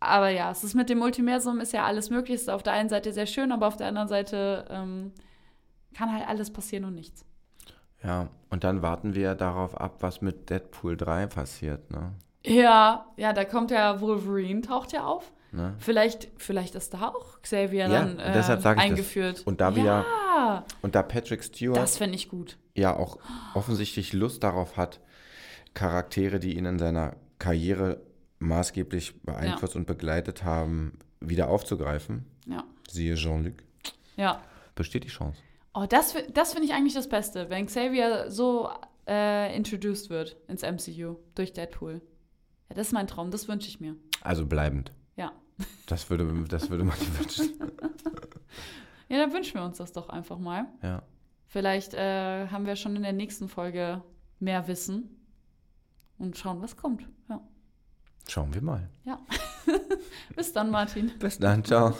Aber 0.00 0.28
ja, 0.30 0.50
es 0.50 0.64
ist 0.64 0.74
mit 0.74 0.90
dem 0.90 0.98
Multiversum 0.98 1.60
ist 1.60 1.72
ja 1.72 1.84
alles 1.84 2.10
möglich. 2.10 2.36
Es 2.36 2.42
ist 2.42 2.50
auf 2.50 2.62
der 2.62 2.72
einen 2.72 2.88
Seite 2.88 3.12
sehr 3.12 3.26
schön, 3.26 3.52
aber 3.52 3.68
auf 3.68 3.76
der 3.76 3.86
anderen 3.86 4.08
Seite 4.08 4.64
ähm, 4.68 5.12
kann 5.96 6.12
halt 6.12 6.26
alles 6.28 6.52
passieren 6.52 6.84
und 6.84 6.94
nichts. 6.94 7.24
Ja, 8.02 8.28
und 8.50 8.64
dann 8.64 8.82
warten 8.82 9.14
wir 9.14 9.36
darauf 9.36 9.80
ab, 9.80 9.98
was 10.00 10.20
mit 10.20 10.50
Deadpool 10.50 10.96
3 10.96 11.26
passiert, 11.28 11.90
ne? 11.92 12.12
Ja, 12.44 13.06
ja, 13.16 13.32
da 13.32 13.44
kommt 13.44 13.70
ja 13.70 14.00
Wolverine, 14.00 14.62
taucht 14.62 14.90
ja 14.92 15.04
auf. 15.04 15.32
ne? 15.52 15.74
Vielleicht, 15.78 16.28
vielleicht 16.36 16.74
ist 16.74 16.92
da 16.94 17.08
auch 17.10 17.40
Xavier 17.42 17.86
Ja, 17.86 17.88
dann 17.88 18.18
äh, 18.18 18.32
deshalb 18.32 18.60
sag 18.62 18.78
ich 18.78 18.82
das. 18.82 18.90
eingeführt. 18.90 19.42
Und 19.46 19.60
da 19.60 19.76
wir- 19.76 19.84
ja, 19.84 20.04
Und 20.82 20.94
da 20.94 21.02
Patrick 21.02 21.42
Stewart 21.44 21.76
das 21.78 21.96
fände 21.98 22.16
ich 22.16 22.28
gut. 22.28 22.56
ja 22.74 22.96
auch 22.96 23.18
offensichtlich 23.54 24.12
Lust 24.12 24.42
darauf 24.42 24.76
hat, 24.76 25.00
Charaktere, 25.74 26.38
die 26.38 26.56
ihn 26.56 26.66
in 26.66 26.78
seiner 26.78 27.16
Karriere 27.38 28.00
maßgeblich 28.38 29.22
beeinflusst 29.22 29.76
und 29.76 29.86
begleitet 29.86 30.44
haben, 30.44 30.98
wieder 31.20 31.48
aufzugreifen, 31.48 32.26
Ja, 32.46 32.64
siehe 32.88 33.14
Jean-Luc, 33.14 33.54
ja. 34.16 34.42
besteht 34.74 35.04
die 35.04 35.08
Chance. 35.08 35.38
Oh, 35.74 35.86
das, 35.88 36.14
das 36.34 36.52
finde 36.52 36.66
ich 36.66 36.74
eigentlich 36.74 36.94
das 36.94 37.08
Beste, 37.08 37.48
wenn 37.48 37.66
Xavier 37.66 38.30
so 38.30 38.68
äh, 39.08 39.56
introduced 39.56 40.10
wird 40.10 40.36
ins 40.48 40.62
MCU 40.62 41.16
durch 41.34 41.52
Deadpool. 41.52 42.02
Ja, 42.68 42.76
das 42.76 42.88
ist 42.88 42.92
mein 42.92 43.06
Traum, 43.06 43.30
das 43.30 43.48
wünsche 43.48 43.68
ich 43.68 43.80
mir. 43.80 43.96
Also 44.20 44.44
bleibend. 44.46 44.92
Ja. 45.16 45.32
Das 45.86 46.10
würde, 46.10 46.26
das 46.48 46.68
würde 46.68 46.84
man 46.84 46.96
sich 46.98 47.18
wünschen. 47.18 47.52
Ja, 49.12 49.18
dann 49.18 49.34
wünschen 49.34 49.56
wir 49.60 49.64
uns 49.64 49.76
das 49.76 49.92
doch 49.92 50.08
einfach 50.08 50.38
mal. 50.38 50.64
Ja. 50.82 51.02
Vielleicht 51.44 51.92
äh, 51.92 52.48
haben 52.48 52.64
wir 52.64 52.76
schon 52.76 52.96
in 52.96 53.02
der 53.02 53.12
nächsten 53.12 53.46
Folge 53.46 54.02
mehr 54.40 54.66
Wissen 54.68 55.22
und 56.16 56.38
schauen, 56.38 56.62
was 56.62 56.78
kommt. 56.78 57.06
Ja. 57.28 57.38
Schauen 58.26 58.54
wir 58.54 58.62
mal. 58.62 58.88
Bis 60.34 60.54
dann, 60.54 60.70
Martin. 60.70 61.12
Bis 61.18 61.38
dann, 61.38 61.62
ciao. 61.62 61.94